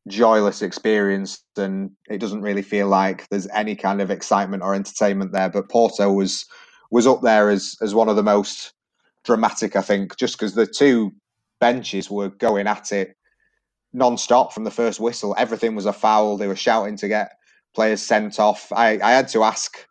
[0.09, 5.33] joyless experience, and it doesn't really feel like there's any kind of excitement or entertainment
[5.33, 5.51] there.
[5.51, 6.47] But Porto was
[6.93, 8.75] was up there as as one of the most
[9.25, 11.13] dramatic, I think, just because the two
[11.61, 13.17] benches were going at it
[13.93, 15.35] non-stop from the first whistle.
[15.39, 16.37] Everything was a foul.
[16.37, 17.33] They were shouting to get
[17.75, 18.71] players sent off.
[18.73, 19.87] I, I had to ask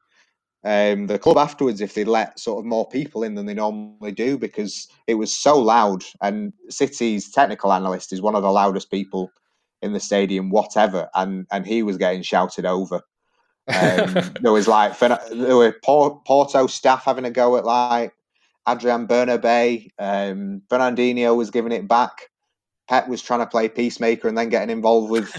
[0.63, 4.11] um, the club afterwards if they'd let sort of more people in than they normally
[4.11, 6.03] do because it was so loud.
[6.21, 9.31] And City's technical analyst is one of the loudest people
[9.81, 13.01] in the stadium, whatever, and and he was getting shouted over.
[13.67, 18.13] Um, there was like there were Porto staff having a go at like
[18.67, 19.89] Adrian Bernabei.
[19.99, 22.29] Um, Fernandinho was giving it back.
[22.87, 25.33] Pep was trying to play peacemaker and then getting involved with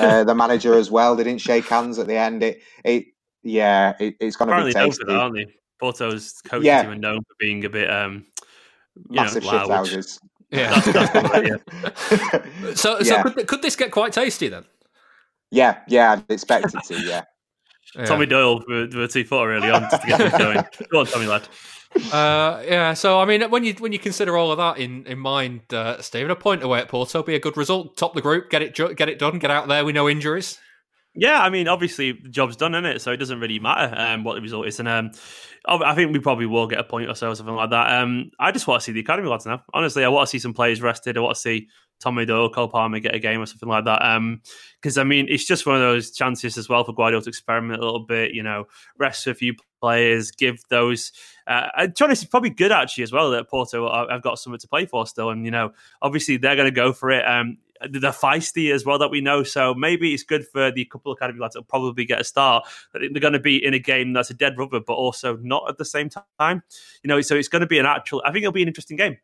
[0.00, 1.14] uh, the manager as well.
[1.14, 2.42] They didn't shake hands at the end.
[2.42, 3.04] It, it
[3.42, 5.04] yeah, it, it's going to be tasty.
[5.04, 5.46] Known aren't they?
[5.78, 6.82] Porto's coaching yeah.
[6.82, 8.26] team are known for being a bit um,
[9.08, 10.18] massive know, shit.
[10.52, 10.80] Yeah.
[10.80, 12.74] that's, that's yeah.
[12.74, 13.22] so, so yeah.
[13.22, 14.64] Could, could this get quite tasty then?
[15.52, 17.00] Yeah, yeah, I'd expect it to.
[17.00, 17.22] Yeah.
[17.94, 18.04] Yeah.
[18.04, 20.64] Tommy Doyle for, for two foot early on just to get going.
[20.90, 21.48] Go on, Tommy lad.
[22.12, 25.18] uh, yeah, so I mean, when you when you consider all of that in in
[25.18, 27.96] mind, uh, Stephen, a point away at Porto be a good result.
[27.96, 29.84] Top the group, get it get it done, get out there.
[29.84, 30.58] We know injuries.
[31.14, 33.02] Yeah, I mean, obviously the job's done, isn't it?
[33.02, 35.10] So it doesn't really matter um, what the result is, and um,
[35.66, 38.00] I think we probably will get a point or so, or something like that.
[38.00, 39.64] Um, I just want to see the academy lads now.
[39.74, 41.16] Honestly, I want to see some players rested.
[41.16, 41.66] I want to see
[42.00, 44.00] Tommy Doyle, Cole Palmer get a game or something like that.
[44.80, 47.28] Because um, I mean, it's just one of those chances as well for Guardiola to
[47.28, 48.32] experiment a little bit.
[48.32, 48.66] You know,
[48.98, 51.12] rest a few players, give those.
[51.46, 54.86] Uh, to be probably good actually as well that Porto have got something to play
[54.86, 55.72] for still, and you know,
[56.02, 57.26] obviously they're going to go for it.
[57.26, 57.58] Um,
[57.90, 59.42] they're feisty as well that we know.
[59.42, 62.66] So maybe it's good for the couple of academy lads that'll probably get a start.
[62.92, 65.78] They're going to be in a game that's a dead rubber, but also not at
[65.78, 66.62] the same time.
[67.02, 68.22] You know, so it's going to be an actual.
[68.24, 69.16] I think it'll be an interesting game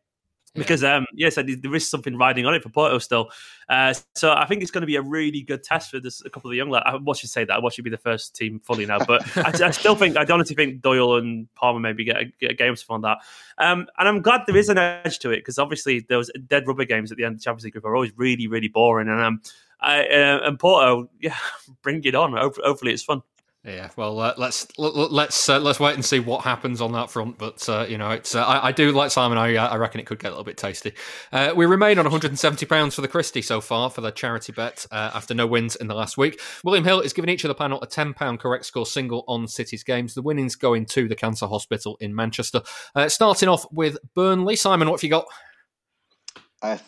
[0.56, 3.30] because um yes there is something riding on it for Porto still.
[3.68, 6.30] Uh, so I think it's going to be a really good test for this a
[6.30, 8.60] couple of the young lads I should say that I should be the first team
[8.60, 12.16] fully now but I, I, still think I honestly think Doyle and Palmer maybe get
[12.16, 13.18] a, get a game on that.
[13.58, 16.84] Um, and I'm glad there is an edge to it because obviously those dead rubber
[16.84, 19.20] games at the end of the Champions League group are always really really boring and
[19.20, 19.40] um
[19.80, 21.36] I, uh, and Porto yeah
[21.82, 22.32] bring it on.
[22.32, 23.22] Hopefully it's fun
[23.66, 27.36] yeah, well, uh, let's let's uh, let's wait and see what happens on that front.
[27.36, 29.38] But uh, you know, it's uh, I, I, do like Simon.
[29.38, 30.92] I, uh, I reckon it could get a little bit tasty.
[31.32, 34.86] Uh, we remain on 170 pounds for the Christie so far for the charity bet
[34.92, 36.40] after no wins in the last week.
[36.62, 39.48] William Hill is giving each of the panel a 10 pound correct score single on
[39.48, 40.14] City's games.
[40.14, 42.62] The winnings going to the Cancer Hospital in Manchester.
[43.08, 44.54] starting off with Burnley.
[44.54, 45.26] Simon, what have you got?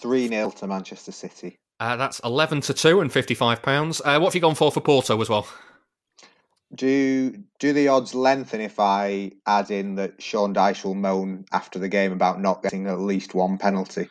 [0.01, 1.59] Three 0 to Manchester City.
[1.81, 4.01] that's 11 to two and 55 pounds.
[4.05, 5.49] what have you gone for for Porto as well?
[6.75, 11.79] Do do the odds lengthen if I add in that Sean Dyche will moan after
[11.79, 14.09] the game about not getting at least one penalty?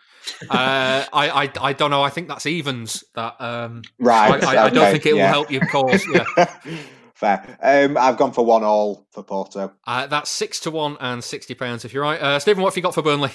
[0.50, 2.02] uh, I, I I don't know.
[2.02, 3.04] I think that's evens.
[3.16, 4.44] That um, right.
[4.44, 5.26] I, I, I don't think it yeah.
[5.26, 6.06] will help your cause.
[6.12, 6.58] Yeah.
[7.14, 7.58] Fair.
[7.64, 9.74] Um, I've gone for one all for Porto.
[9.88, 12.22] Uh, that's six to one and sixty pounds if you're right.
[12.22, 13.32] Uh, Stephen, what have you got for Burnley?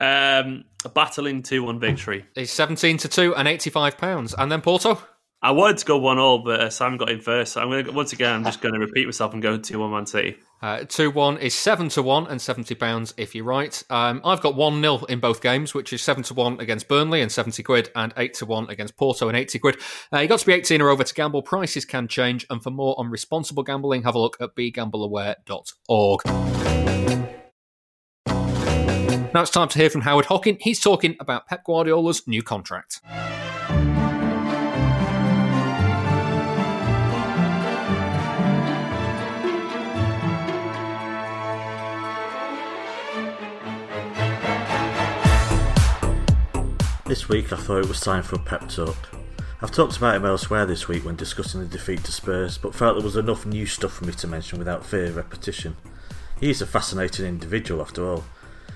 [0.00, 2.24] Um, a battling two one victory.
[2.36, 4.98] It's seventeen to two and eighty five pounds, and then Porto.
[5.42, 7.54] I wanted to go one all, but Sam got in first.
[7.54, 8.34] So I'm going to once again.
[8.34, 10.36] I'm just going to repeat myself and go two one Man City.
[10.60, 13.82] Uh, two one is seven to one and seventy pounds if you're right.
[13.88, 17.22] Um, I've got one 0 in both games, which is seven to one against Burnley
[17.22, 19.78] and seventy quid, and eight to one against Porto and eighty quid.
[20.12, 21.40] Uh, you got to be eighteen or over to gamble.
[21.40, 26.20] Prices can change, and for more on responsible gambling, have a look at begambleaware.org.
[29.32, 30.58] Now it's time to hear from Howard Hockin.
[30.60, 33.00] He's talking about Pep Guardiola's new contract.
[47.10, 48.96] This week I thought it was time for a pep talk.
[49.60, 52.94] I've talked about him elsewhere this week when discussing the defeat to Spurs, but felt
[52.94, 55.76] there was enough new stuff for me to mention without fear of repetition.
[56.38, 58.22] He is a fascinating individual after all.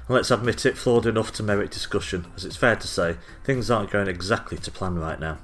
[0.09, 3.71] And let's admit it, flawed enough to merit discussion, as it's fair to say things
[3.71, 5.39] aren't going exactly to plan right now.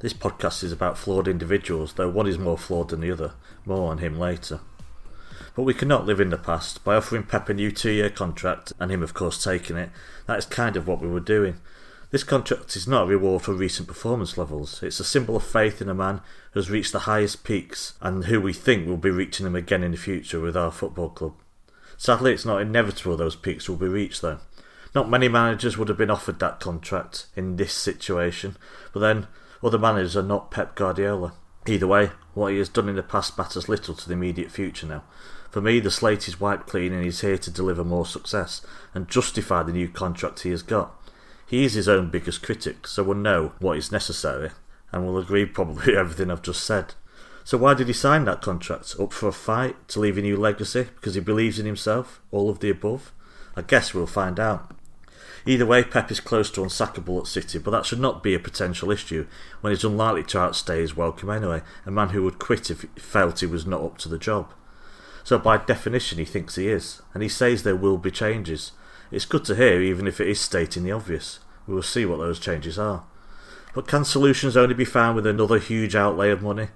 [0.00, 3.32] This podcast is about flawed individuals, though one is more flawed than the other.
[3.64, 4.60] More on him later.
[5.54, 6.84] But we cannot live in the past.
[6.84, 9.88] By offering Pep a new two year contract, and him of course taking it,
[10.26, 11.62] that is kind of what we were doing.
[12.10, 14.80] This contract is not a reward for recent performance levels.
[14.82, 16.20] It's a symbol of faith in a man
[16.52, 19.82] who has reached the highest peaks and who we think will be reaching them again
[19.82, 21.34] in the future with our football club.
[21.96, 24.38] Sadly, it's not inevitable those peaks will be reached though.
[24.94, 28.56] Not many managers would have been offered that contract in this situation,
[28.92, 29.26] but then
[29.62, 31.34] other managers are not Pep Guardiola.
[31.66, 34.86] Either way, what he has done in the past matters little to the immediate future
[34.86, 35.02] now.
[35.50, 39.08] For me, the slate is wiped clean and he's here to deliver more success and
[39.08, 40.94] justify the new contract he has got.
[41.46, 44.50] He is his own biggest critic, so will know what is necessary
[44.92, 46.94] and will agree probably everything I've just said.
[47.44, 48.96] So why did he sign that contract?
[48.98, 49.88] Up for a fight?
[49.88, 50.88] To leave a new legacy?
[50.96, 52.20] Because he believes in himself?
[52.32, 53.12] All of the above?
[53.54, 54.74] I guess we'll find out.
[55.46, 58.40] Either way, Pep is close to unsackable at City, but that should not be a
[58.40, 59.28] potential issue
[59.60, 62.88] when he's unlikely to outstay his welcome anyway, a man who would quit if he
[62.96, 64.52] felt he was not up to the job.
[65.22, 68.72] So by definition he thinks he is, and he says there will be changes,
[69.10, 71.38] it's good to hear, even if it is stating the obvious.
[71.66, 73.04] We will see what those changes are.
[73.74, 76.68] But can solutions only be found with another huge outlay of money?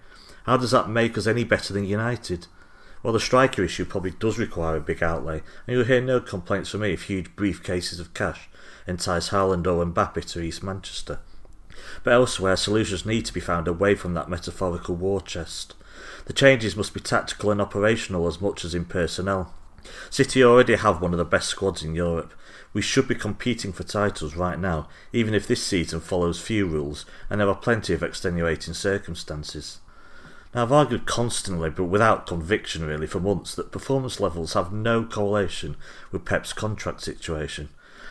[0.44, 2.46] How does that make us any better than United?
[3.02, 6.70] Well, the striker issue probably does require a big outlay, and you'll hear no complaints
[6.70, 8.48] from me if huge briefcases of cash
[8.86, 11.20] entice Haaland or Mbappe to East Manchester.
[12.04, 15.74] But elsewhere, solutions need to be found away from that metaphorical war chest.
[16.26, 19.54] The changes must be tactical and operational as much as in personnel.
[20.10, 22.32] City already have one of the best squads in Europe.
[22.72, 27.04] We should be competing for titles right now, even if this season follows few rules
[27.28, 29.80] and there are plenty of extenuating circumstances.
[30.54, 35.04] Now, I've argued constantly, but without conviction really, for months, that performance levels have no
[35.04, 35.76] correlation
[36.10, 37.68] with Pep's contract situation.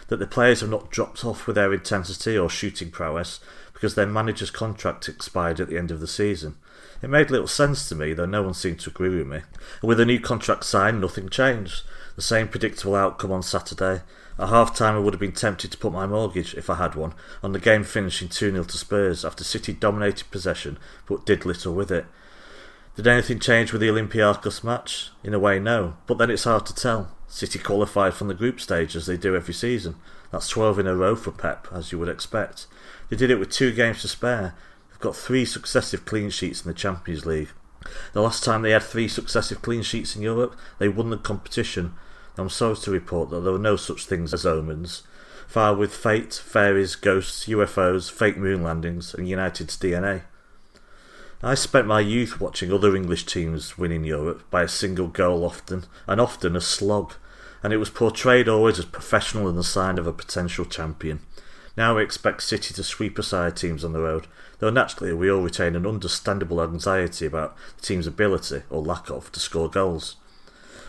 [0.08, 3.40] That the players have not dropped off with their intensity or shooting prowess
[3.74, 6.56] because their manager's contract expired at the end of the season.
[7.02, 9.38] It made little sense to me, though no one seemed to agree with me.
[9.82, 11.84] And with a new contract signed, nothing changed.
[12.16, 14.02] The same predictable outcome on Saturday.
[14.38, 16.96] At half time, I would have been tempted to put my mortgage, if I had
[16.96, 20.78] one, on the game finishing 2 0 to Spurs after City dominated possession
[21.08, 22.06] but did little with it.
[22.96, 25.12] Did anything change with the Olympiacos match?
[25.24, 25.96] In a way, no.
[26.06, 27.12] But then it's hard to tell.
[27.30, 29.96] City qualified from the group stage as they do every season.
[30.32, 32.66] That's 12 in a row for Pep, as you would expect.
[33.10, 34.56] They did it with two games to spare.
[35.00, 37.48] They've got three successive clean sheets in the Champions League.
[38.12, 41.94] The last time they had three successive clean sheets in Europe, they won the competition.
[42.38, 45.04] I'm sorry to report that there were no such things as omens.
[45.48, 50.24] Far with fate, fairies, ghosts, UFOs, fake moon landings, and United's DNA.
[51.42, 55.46] I spent my youth watching other English teams win in Europe by a single goal
[55.46, 57.14] often, and often a slog,
[57.64, 61.22] and it was portrayed always as professional and the sign of a potential champion.
[61.80, 64.28] Now we expect City to sweep aside teams on the road,
[64.58, 69.32] though naturally we all retain an understandable anxiety about the team's ability, or lack of,
[69.32, 70.18] to score goals.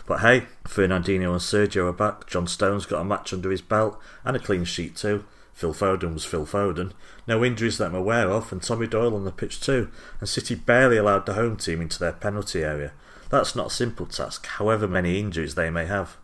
[0.05, 4.01] But hey, Fernandinho and Sergio are back, John Stones got a match under his belt,
[4.25, 5.23] and a clean sheet too.
[5.53, 6.91] Phil Foden was Phil Foden.
[7.25, 9.87] No injuries that I'm aware of, and Tommy Doyle on the pitch too.
[10.19, 12.91] And City barely allowed the home team into their penalty area.
[13.29, 16.17] That's not a simple task, however many injuries they may have.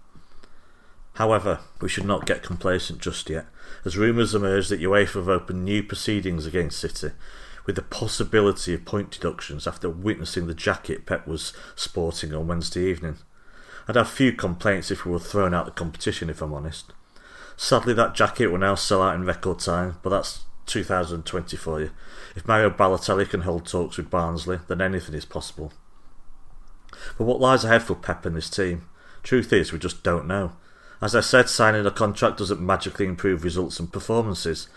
[1.18, 3.48] However, we should not get complacent just yet,
[3.84, 7.10] as rumours emerge that UEFA have opened new proceedings against City,
[7.66, 12.82] with the possibility of point deductions after witnessing the jacket Pep was sporting on Wednesday
[12.82, 13.18] evening.
[13.88, 16.94] I'd have few complaints if we were thrown out of the competition, if I'm honest.
[17.56, 21.90] Sadly, that jacket will now sell out in record time, but that's 2020 for you.
[22.36, 25.74] If Mario Balotelli can hold talks with Barnsley, then anything is possible.
[27.18, 28.88] But what lies ahead for Pep and this team?
[29.24, 30.52] Truth is, we just don't know.
[31.02, 34.68] As I said, signing a contract doesn't magically improve results and performances.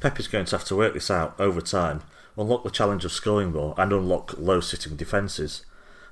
[0.00, 2.02] Pep is going to have to work this out over time,
[2.36, 5.64] unlock the challenge of scoring more, and unlock low sitting defences.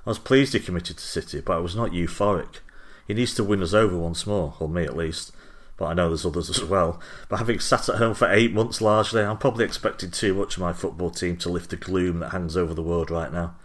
[0.05, 2.59] I was pleased he committed to City, but I was not euphoric.
[3.05, 5.33] He needs to win us over once more, or me at least,
[5.75, 7.01] but I know there's others as well.
[7.27, 10.61] But having sat at home for eight months largely, I'm probably expecting too much of
[10.61, 13.55] my football team to lift the gloom that hangs over the world right now.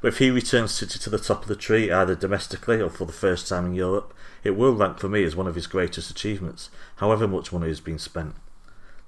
[0.00, 3.04] But if he returns City to the top of the tree, either domestically or for
[3.04, 6.10] the first time in Europe, it will rank for me as one of his greatest
[6.10, 8.34] achievements, however much money has been spent.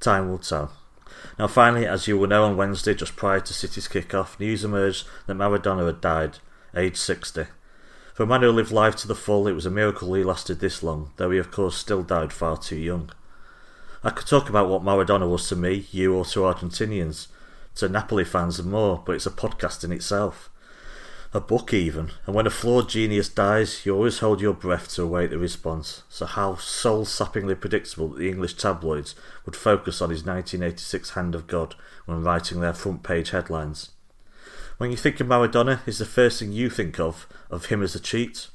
[0.00, 0.72] Time will tell.
[1.38, 5.06] Now, finally, as you will know on Wednesday, just prior to City's kick-off, news emerged
[5.26, 6.38] that Maradona had died,
[6.74, 7.46] aged 60.
[8.12, 10.60] For a man who lived life to the full, it was a miracle he lasted
[10.60, 13.10] this long, though he of course still died far too young.
[14.04, 17.28] I could talk about what Maradona was to me, you, or to Argentinians,
[17.76, 20.50] to Napoli fans and more, but it's a podcast in itself.
[21.34, 22.10] A book, even.
[22.26, 26.02] And when a flawed genius dies, you always hold your breath to await the response.
[26.10, 29.14] So, how soul sappingly predictable that the English tabloids
[29.46, 31.74] would focus on his 1986 Hand of God
[32.04, 33.92] when writing their front page headlines.
[34.76, 37.94] When you think of Maradona, is the first thing you think of of him as
[37.94, 38.48] a cheat?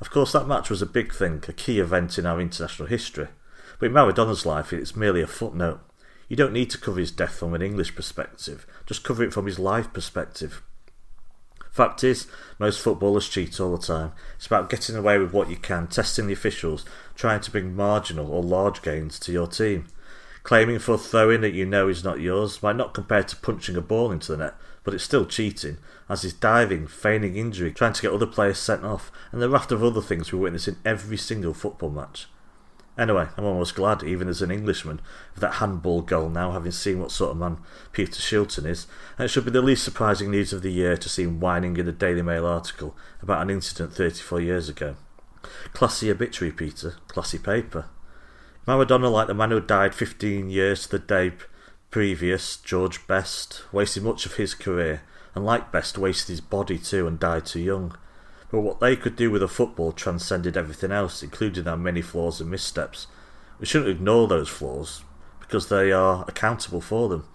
[0.00, 3.28] Of course, that match was a big thing, a key event in our international history.
[3.78, 5.80] But in Maradona's life, it's merely a footnote.
[6.28, 9.46] You don't need to cover his death from an English perspective, just cover it from
[9.46, 10.62] his life perspective.
[11.70, 12.26] Fact is,
[12.58, 14.12] most footballers cheat all the time.
[14.36, 18.30] It's about getting away with what you can, testing the officials, trying to bring marginal
[18.30, 19.86] or large gains to your team.
[20.42, 23.36] Claiming for a throw in that you know is not yours might not compare to
[23.36, 25.76] punching a ball into the net, but it's still cheating,
[26.08, 29.70] as is diving, feigning injury, trying to get other players sent off, and the raft
[29.70, 32.26] of other things we witness in every single football match.
[32.98, 35.00] Anyway, I'm almost glad, even as an Englishman,
[35.34, 37.58] of that handball goal now, having seen what sort of man
[37.92, 38.86] Peter Shilton is,
[39.16, 41.76] and it should be the least surprising news of the year to see him whining
[41.76, 44.96] in a Daily Mail article about an incident 34 years ago.
[45.72, 46.96] Classy obituary, Peter.
[47.08, 47.86] Classy paper.
[48.66, 51.32] Maradona, like the man who died 15 years to the day
[51.90, 55.02] previous, George Best, wasted much of his career,
[55.34, 57.96] and like Best, wasted his body too and died too young.
[58.50, 62.40] But what they could do with a football transcended everything else, including their many flaws
[62.40, 63.06] and missteps.
[63.58, 65.04] We shouldn't ignore those flaws,
[65.40, 67.28] because they are accountable for them.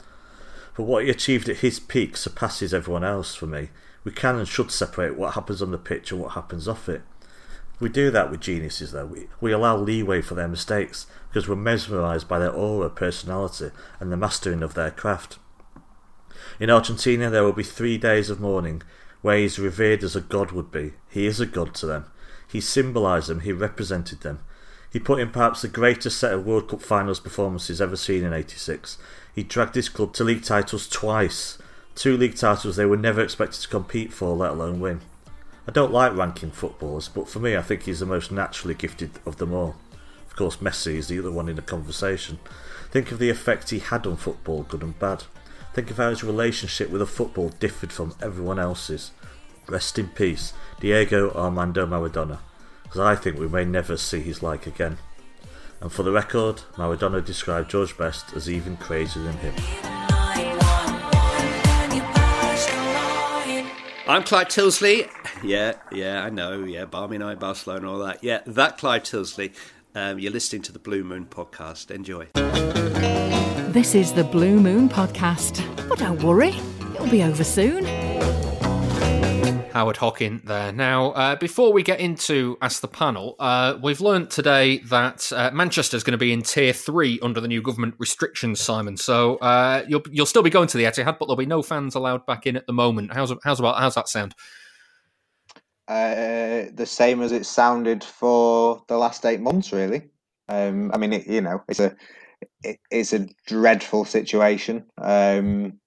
[0.75, 3.69] But what he achieved at his peak surpasses everyone else for me.
[4.03, 7.01] We can and should separate what happens on the pitch and what happens off it.
[7.79, 9.05] We do that with geniuses, though.
[9.05, 14.11] We, we allow leeway for their mistakes because we're mesmerised by their aura, personality, and
[14.11, 15.39] the mastering of their craft.
[16.59, 18.81] In Argentina, there will be three days of mourning
[19.25, 20.93] where he is revered as a god would be.
[21.09, 22.05] He is a god to them.
[22.47, 24.37] He symbolised them, he represented them.
[24.93, 28.33] He put in perhaps the greatest set of World Cup finals performances ever seen in
[28.33, 28.99] 86.
[29.33, 31.57] He dragged his club to league titles twice,
[31.95, 35.01] Two league titles they were never expected to compete for, let alone win.
[35.67, 39.09] I don't like ranking footballers, but for me, I think he's the most naturally gifted
[39.25, 39.75] of them all.
[40.27, 42.37] Of course, Messi is the other one in the conversation.
[42.91, 45.23] Think of the effect he had on football, good and bad.
[45.75, 49.11] Think of how his relationship with the football differed from everyone else's.
[49.67, 52.39] Rest in peace, Diego Armando Maradona,
[52.83, 54.99] because I think we may never see his like again.
[55.81, 59.53] And for the record, Maradona described George Best as even crazier than him.
[64.07, 65.09] I'm Clyde Tyldesley.
[65.43, 66.63] Yeah, yeah, I know.
[66.63, 68.23] Yeah, Barmy Night, Barcelona, all that.
[68.23, 69.53] Yeah, that Clyde Tyldesley.
[69.93, 71.91] Um, you're listening to the Blue Moon podcast.
[71.91, 73.24] Enjoy.
[73.75, 75.61] This is the Blue Moon Podcast.
[75.89, 76.53] But don't worry,
[76.93, 77.83] it'll be over soon.
[79.73, 80.71] Howard Hockin there.
[80.71, 85.51] Now, uh, before we get into Ask the Panel, uh, we've learned today that uh,
[85.51, 88.95] Manchester is going to be in Tier 3 under the new government restrictions, Simon.
[88.95, 91.95] So uh, you'll, you'll still be going to the Etihad, but there'll be no fans
[91.95, 93.13] allowed back in at the moment.
[93.13, 94.35] How's, how's, about, how's that sound?
[95.89, 100.03] Uh, the same as it sounded for the last eight months, really.
[100.47, 101.93] Um, I mean, it, you know, it's a
[102.63, 104.85] it, it's a dreadful situation.
[104.97, 105.79] Um,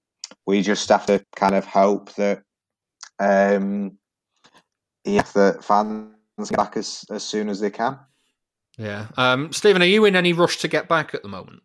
[0.46, 2.42] we just have to kind of hope that
[3.18, 3.99] um,
[5.05, 6.14] if the fans
[6.51, 7.99] get back as, as soon as they can.
[8.78, 9.09] Yeah.
[9.16, 11.62] Um, Stephen, are you in any rush to get back at the moment?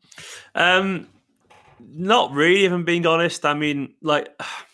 [0.56, 1.08] Um,
[1.80, 3.46] not really, if I'm being honest.
[3.46, 4.30] I mean, like,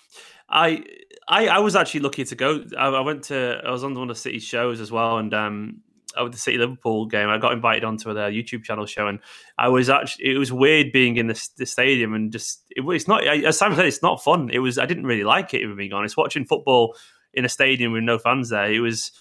[0.50, 0.84] I.
[1.32, 2.64] I, I was actually lucky to go.
[2.76, 3.62] I, I went to.
[3.64, 6.58] I was on one of the city shows as well, and um, with the City
[6.58, 9.20] Liverpool game, I got invited onto their YouTube channel show, and
[9.58, 13.08] I was actually it was weird being in the, the stadium and just it, it's
[13.08, 14.50] not as Sam said, it's not fun.
[14.52, 15.64] It was I didn't really like it.
[15.64, 16.96] I'm being honest, watching football
[17.34, 19.12] in a stadium with no fans there, it was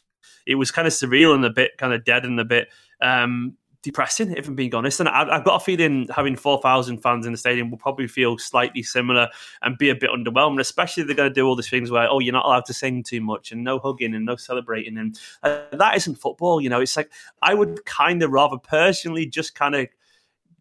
[0.46, 2.68] it was kind of surreal and a bit kind of dead and a bit
[3.02, 5.00] um, depressing, if I'm being honest.
[5.00, 8.82] And I've got a feeling having 4,000 fans in the stadium will probably feel slightly
[8.82, 9.28] similar
[9.62, 12.08] and be a bit underwhelming, especially if they're going to do all these things where,
[12.10, 14.98] oh, you're not allowed to sing too much and no hugging and no celebrating.
[14.98, 16.80] And uh, that isn't football, you know.
[16.80, 17.10] It's like,
[17.42, 19.88] I would kind of rather personally just kind of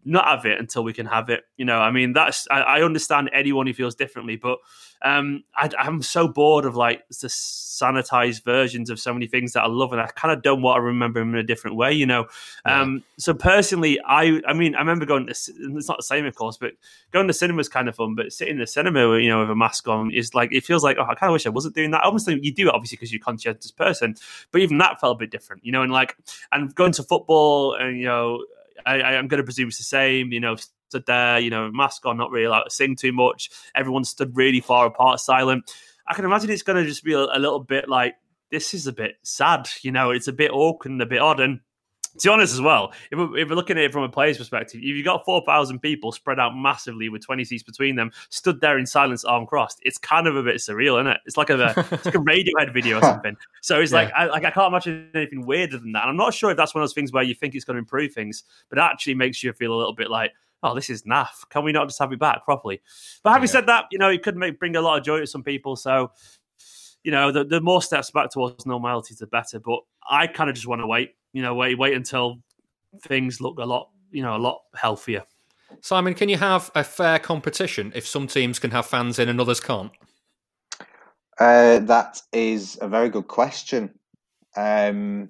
[0.08, 1.44] not have it until we can have it.
[1.58, 4.60] You know, I mean, that's I, I understand anyone who feels differently, but
[5.02, 9.64] um, I, am so bored of like the sanitized versions of so many things that
[9.64, 11.92] I love, and I kind of don't want to remember them in a different way.
[11.92, 12.28] You know,
[12.66, 12.82] yeah.
[12.82, 15.28] um, so personally, I I mean, I remember going.
[15.28, 16.72] To, it's not the same, of course, but
[17.12, 18.16] going to cinema is kind of fun.
[18.16, 20.84] But sitting in the cinema, you know, with a mask on is like it feels
[20.84, 22.04] like oh, I kind of wish I wasn't doing that.
[22.04, 24.16] Obviously, you do it obviously because you're a conscientious person,
[24.52, 25.66] but even that felt a bit different.
[25.66, 26.16] You know, and like
[26.52, 28.44] and going to football and you know
[28.86, 30.32] I, am going to presume it's the same.
[30.32, 30.56] You know,
[30.90, 33.50] stood there, you know, mask on, not really allowed to sing too much.
[33.76, 35.72] Everyone stood really far apart, silent.
[36.08, 38.16] I can imagine it's going to just be a, a little bit like
[38.52, 39.70] this is a bit sad.
[39.82, 41.40] You know, it's a bit awkward and a bit odd.
[41.40, 41.60] And
[42.20, 44.38] to be honest as well, if we're, if we're, looking at it from a player's
[44.38, 48.62] perspective, if you've got 4,000 people spread out massively with 20 seats between them, stood
[48.62, 51.22] there in silence, arm crossed, it's kind of a bit surreal, isn't it?
[51.26, 53.36] It's like a, it's like a Radiohead video or something.
[53.62, 53.98] So it's yeah.
[53.98, 56.04] like, I, like, I can't imagine anything weirder than that.
[56.04, 57.76] And I'm not sure if that's one of those things where you think it's going
[57.76, 60.90] to improve things, but it actually makes you feel a little bit like, oh, this
[60.90, 61.48] is naff.
[61.50, 62.82] Can we not just have it back properly?
[63.24, 63.52] But having yeah.
[63.52, 65.76] said that, you know, it could make, bring a lot of joy to some people.
[65.76, 66.12] So,
[67.04, 69.60] you know, the, the more steps back towards normality, the better.
[69.60, 72.40] But I kind of just want to wait you know, wait wait until
[73.04, 75.24] things look a lot, you know, a lot healthier.
[75.82, 79.40] Simon, can you have a fair competition if some teams can have fans in and
[79.40, 79.92] others can't?
[81.40, 83.92] Uh, that is a very good question.
[84.56, 85.30] Um,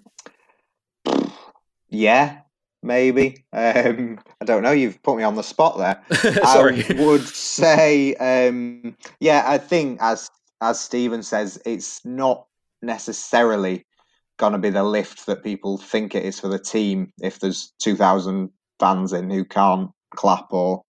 [1.89, 2.37] yeah,
[2.81, 3.43] maybe.
[3.51, 4.71] Um, I don't know.
[4.71, 6.01] You've put me on the spot there.
[6.45, 6.85] Sorry.
[6.89, 10.31] I would say, um, yeah, I think as
[10.61, 12.47] as Stephen says, it's not
[12.81, 13.85] necessarily
[14.37, 17.73] going to be the lift that people think it is for the team if there's
[17.79, 20.83] 2,000 fans in who can't clap or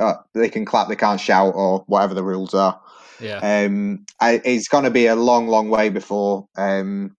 [0.00, 2.80] uh, they can clap, they can't shout or whatever the rules are.
[3.20, 3.38] Yeah.
[3.38, 7.16] Um, I, it's going to be a long, long way before um,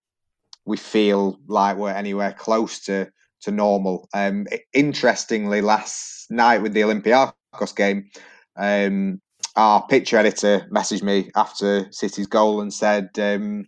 [0.66, 3.10] we feel like we're anywhere close to
[3.42, 4.08] to normal.
[4.14, 8.10] Um, interestingly, last night with the Olympiacos game,
[8.56, 9.22] um,
[9.56, 13.68] our picture editor messaged me after City's goal and said, um,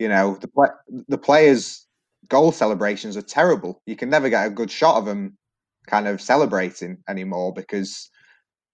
[0.00, 0.48] you know, the
[1.08, 1.86] the players'
[2.28, 3.82] goal celebrations are terrible.
[3.86, 5.36] You can never get a good shot of them
[5.86, 8.10] kind of celebrating anymore because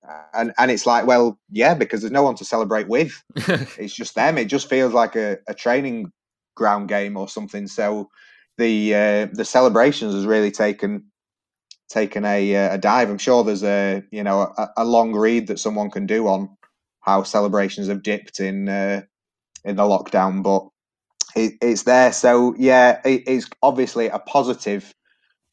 [0.08, 3.12] uh, and and it's like well yeah because there's no one to celebrate with.
[3.78, 4.38] It's just them.
[4.38, 6.12] It just feels like a, a training
[6.54, 7.66] ground game or something.
[7.66, 8.08] So
[8.56, 11.10] the uh, the celebrations has really taken
[11.88, 13.10] taken a uh, a dive.
[13.10, 16.56] I'm sure there's a you know a, a long read that someone can do on
[17.00, 19.02] how celebrations have dipped in uh,
[19.64, 20.68] in the lockdown but
[21.36, 22.12] it, it's there.
[22.12, 24.92] So yeah, it, it's obviously a positive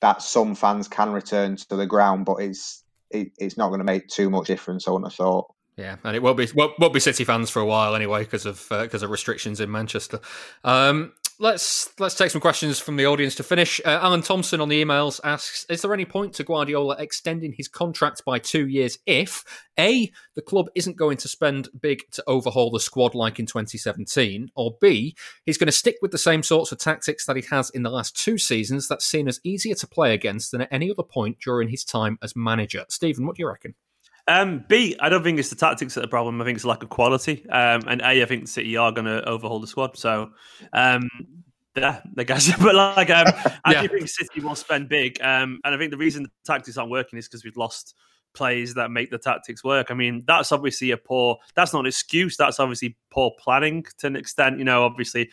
[0.02, 3.86] that some fans can return to the ground, but it's it, it's not going to
[3.86, 4.88] make too much difference.
[4.88, 5.54] I wouldn't have thought.
[5.78, 8.66] Yeah, and it won't be won't be City fans for a while anyway because of
[8.70, 10.20] because uh, of restrictions in Manchester.
[10.64, 13.80] Um, let's let's take some questions from the audience to finish.
[13.86, 17.68] Uh, Alan Thompson on the emails asks: Is there any point to Guardiola extending his
[17.68, 19.44] contract by two years if
[19.80, 24.52] a the club isn't going to spend big to overhaul the squad like in 2017,
[24.56, 25.16] or b
[25.46, 27.90] he's going to stick with the same sorts of tactics that he has in the
[27.90, 31.38] last two seasons that's seen as easier to play against than at any other point
[31.40, 32.86] during his time as manager?
[32.90, 33.76] Stephen, what do you reckon?
[34.28, 36.42] Um, B, I don't think it's the tactics that are the problem.
[36.42, 37.48] I think it's a lack of quality.
[37.50, 39.98] Um, and A, I think City are going to overhaul the squad.
[39.98, 40.32] So,
[40.72, 41.10] um,
[41.76, 42.56] yeah, I guess.
[42.62, 43.28] but like, um,
[43.66, 45.22] I do think City will spend big.
[45.22, 47.96] Um, and I think the reason the tactics aren't working is because we've lost
[48.34, 49.92] plays that make the tactics work.
[49.92, 51.38] I mean, that's obviously a poor.
[51.56, 52.38] That's not an excuse.
[52.38, 54.58] That's obviously poor planning to an extent.
[54.58, 55.32] You know, obviously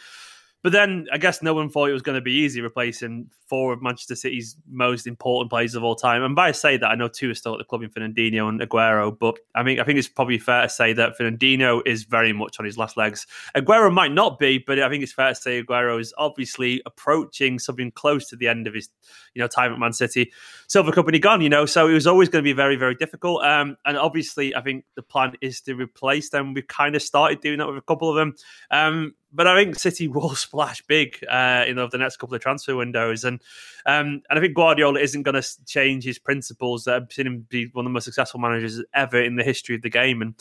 [0.62, 3.72] but then I guess no one thought it was going to be easy replacing four
[3.72, 6.22] of Manchester City's most important players of all time.
[6.22, 8.60] And by say that, I know two are still at the club in Fernandinho and
[8.60, 9.18] Aguero.
[9.18, 12.58] But I mean, I think it's probably fair to say that Fernandinho is very much
[12.58, 13.26] on his last legs.
[13.56, 17.58] Aguero might not be, but I think it's fair to say Aguero is obviously approaching
[17.58, 18.88] something close to the end of his,
[19.34, 20.30] you know, time at Man City.
[20.68, 23.42] Silva Kompany gone, you know, so it was always going to be very, very difficult.
[23.44, 26.54] Um, and obviously, I think the plan is to replace them.
[26.54, 28.34] We've kind of started doing that with a couple of them.
[28.70, 32.76] Um, but I think City will splash big, uh, know, the next couple of transfer
[32.76, 33.40] windows, and
[33.86, 37.46] um, and I think Guardiola isn't going to change his principles that have seen him
[37.48, 40.34] be one of the most successful managers ever in the history of the game, and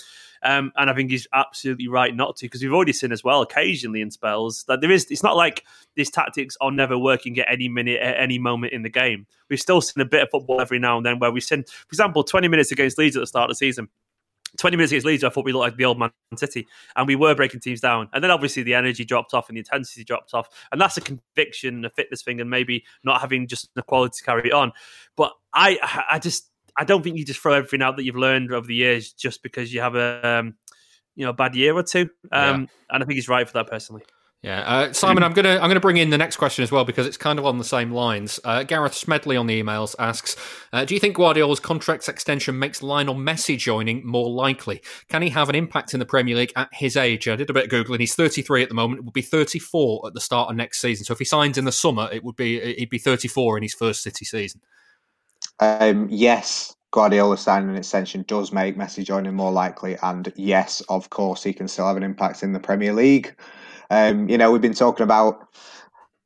[0.44, 3.42] um, and I think he's absolutely right not to because we've already seen as well
[3.42, 5.06] occasionally in spells that there is.
[5.10, 5.66] It's not like
[5.96, 9.28] these tactics are never working at any minute at any moment in the game.
[9.50, 11.92] We've still seen a bit of football every now and then where we've seen, for
[11.92, 13.90] example, twenty minutes against Leeds at the start of the season
[14.58, 17.16] 20 minutes against Leeds, I thought we looked like the old Man City, and we
[17.16, 18.10] were breaking teams down.
[18.14, 21.02] And then obviously the energy dropped off and the intensity dropped off, and that's a
[21.02, 24.72] conviction, a fitness thing, and maybe not having just the quality to carry it on.
[25.16, 28.52] But I, I just, I don't think you just throw everything out that you've learned
[28.52, 30.56] over the years just because you have a, um,
[31.16, 32.10] you know, a bad year or two.
[32.32, 32.68] Um, yeah.
[32.92, 34.04] And I think he's right for that personally.
[34.42, 37.06] Yeah, uh, Simon, I'm gonna I'm gonna bring in the next question as well because
[37.06, 38.40] it's kind of on the same lines.
[38.46, 40.38] Uh, Gareth Smedley on the emails asks,
[40.72, 44.82] uh, "Do you think Guardiola's contract extension makes Lionel Messi joining more likely?
[45.10, 47.28] Can he have an impact in the Premier League at his age?
[47.28, 48.00] I did a bit of googling.
[48.00, 49.00] He's 33 at the moment.
[49.00, 51.04] It would be 34 at the start of next season.
[51.04, 53.74] So if he signs in the summer, it would be he'd be 34 in his
[53.74, 54.62] first City season."
[55.60, 61.10] Um, yes, Guardiola signing an extension does make Messi joining more likely, and yes, of
[61.10, 63.36] course, he can still have an impact in the Premier League.
[63.90, 65.48] Um, you know, we've been talking about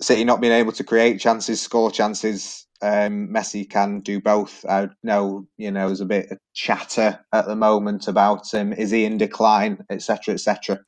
[0.02, 2.68] City not being able to create chances, score chances.
[2.82, 4.66] Um, Messi can do both.
[4.68, 8.74] I know, you know, there's a bit of chatter at the moment about him.
[8.74, 10.80] Is he in decline, etc., etc.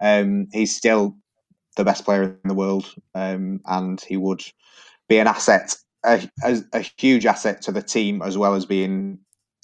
[0.00, 1.16] Um, he's still
[1.76, 4.42] the best player in the world, um, and he would
[5.08, 9.18] be an asset, a, a, a, huge asset to the team, as well as being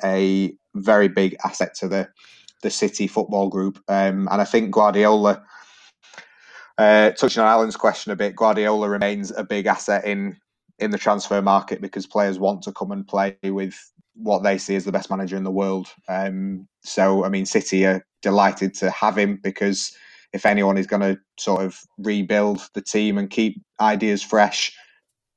[0.05, 2.09] a very big asset to the
[2.63, 3.83] the City football group.
[3.89, 5.43] Um, and I think Guardiola
[6.81, 10.37] uh, touching on Alan's question a bit, Guardiola remains a big asset in
[10.79, 13.75] in the transfer market because players want to come and play with
[14.15, 15.89] what they see as the best manager in the world.
[16.09, 19.95] Um, so, I mean, City are delighted to have him because
[20.33, 24.75] if anyone is going to sort of rebuild the team and keep ideas fresh,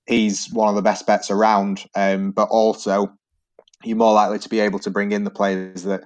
[0.08, 1.84] he's one of the best bets around.
[1.94, 3.12] Um, but also,
[3.84, 6.06] you're more likely to be able to bring in the players that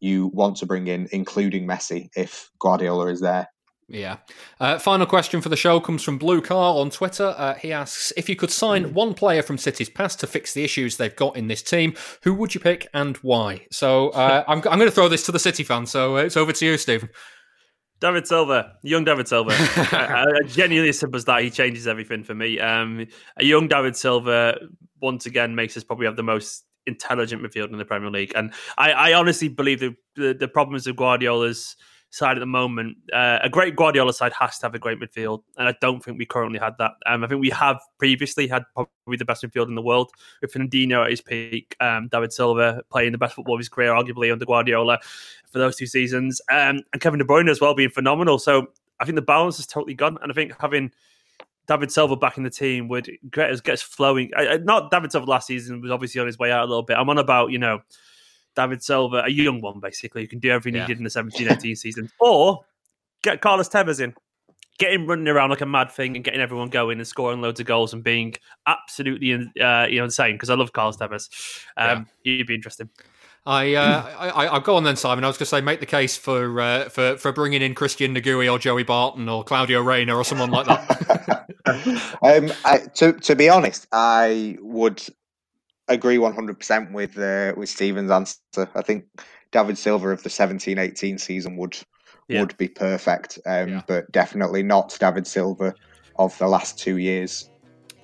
[0.00, 3.48] you want to bring in, including Messi, if Guardiola is there.
[3.88, 4.18] Yeah.
[4.60, 7.34] Uh, final question for the show comes from Blue Car on Twitter.
[7.36, 10.62] Uh, he asks if you could sign one player from City's past to fix the
[10.62, 13.66] issues they've got in this team, who would you pick and why?
[13.70, 15.86] So uh, I'm, I'm going to throw this to the City fan.
[15.86, 17.08] So it's over to you, Stephen.
[18.00, 19.50] David Silva, young David Silva.
[19.56, 21.42] I, I genuinely as simple as that.
[21.42, 22.60] He changes everything for me.
[22.60, 23.06] Um,
[23.38, 24.58] a young David Silva
[25.00, 28.52] once again makes us probably have the most intelligent midfield in the Premier League, and
[28.76, 31.74] I, I honestly believe the, the, the problems of Guardiola's
[32.10, 32.96] side at the moment.
[33.12, 36.18] Uh, a great Guardiola side has to have a great midfield, and I don't think
[36.18, 36.92] we currently had that.
[37.06, 40.52] Um, I think we have previously had probably the best midfield in the world with
[40.52, 44.32] Fernandinho at his peak, um, David Silva playing the best football of his career, arguably
[44.32, 44.98] under Guardiola
[45.50, 48.38] for those two seasons, um, and Kevin De Bruyne as well being phenomenal.
[48.38, 48.68] So
[49.00, 50.90] I think the balance is totally gone, and I think having
[51.66, 54.30] David Silva back in the team would get us, get us flowing.
[54.34, 56.96] I, not David Silva last season was obviously on his way out a little bit.
[56.96, 57.80] I'm on about you know
[58.58, 60.86] David Silva, a young one basically, who can do everything yeah.
[60.86, 62.64] he did in the 17-18 season, or
[63.22, 64.14] get Carlos Tevez in,
[64.78, 67.60] get him running around like a mad thing and getting everyone going and scoring loads
[67.60, 68.34] of goals and being
[68.66, 70.34] absolutely uh, you know insane.
[70.34, 71.28] Because I love Carlos Tevez,
[71.76, 72.36] um, yeah.
[72.38, 72.90] he'd be interesting.
[73.46, 75.24] I, uh, I, I'll go on then, Simon.
[75.24, 78.14] I was going to say, make the case for uh, for for bringing in Christian
[78.14, 81.46] Negouai or Joey Barton or Claudio Reyna or someone like that.
[82.22, 85.02] um, I, to to be honest, I would
[85.88, 88.68] agree 100% with uh, with Stephen's answer.
[88.74, 89.04] I think
[89.52, 91.76] David Silva of the 17-18 season would
[92.28, 92.40] Yeah.
[92.40, 93.82] would be perfect, um, Yeah.
[93.86, 95.74] but definitely not David Silva
[96.16, 97.48] of the last two years.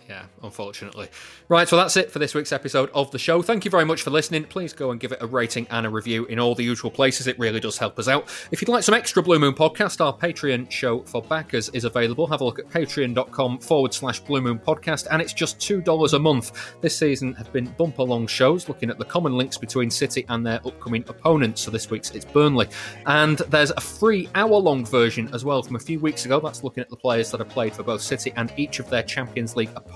[0.08, 1.08] Yeah, unfortunately.
[1.48, 3.40] Right, so that's it for this week's episode of the show.
[3.40, 4.44] Thank you very much for listening.
[4.44, 7.26] Please go and give it a rating and a review in all the usual places.
[7.26, 8.28] It really does help us out.
[8.50, 12.26] If you'd like some extra Blue Moon podcast, our Patreon show for backers is available.
[12.26, 16.18] Have a look at patreon.com forward slash Blue Moon podcast, and it's just $2 a
[16.18, 16.74] month.
[16.82, 20.46] This season have been bumper long shows looking at the common links between City and
[20.46, 21.62] their upcoming opponents.
[21.62, 22.68] So this week's it's Burnley.
[23.06, 26.40] And there's a free hour long version as well from a few weeks ago.
[26.40, 29.02] That's looking at the players that have played for both City and each of their
[29.02, 29.93] Champions League opponents.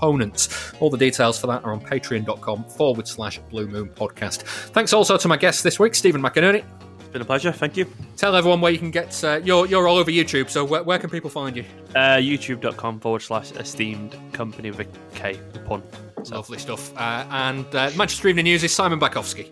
[0.79, 4.43] All the details for that are on patreon.com forward slash Blue Moon podcast.
[4.71, 6.63] Thanks also to my guests this week, Stephen McInerney.
[6.99, 7.51] It's been a pleasure.
[7.51, 7.87] Thank you.
[8.17, 9.23] Tell everyone where you can get.
[9.23, 11.65] Uh, you're you're all over YouTube, so where, where can people find you?
[11.95, 15.81] Uh, YouTube.com forward slash esteemed Kompany with a K, the pun.
[16.23, 16.95] So, Lovely stuff.
[16.95, 19.49] Uh, and uh, Manchester Evening News is Simon Bajkowski.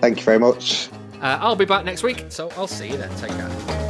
[0.00, 0.88] Thank you very much.
[1.20, 3.14] Uh, I'll be back next week, so I'll see you then.
[3.16, 3.89] Take care.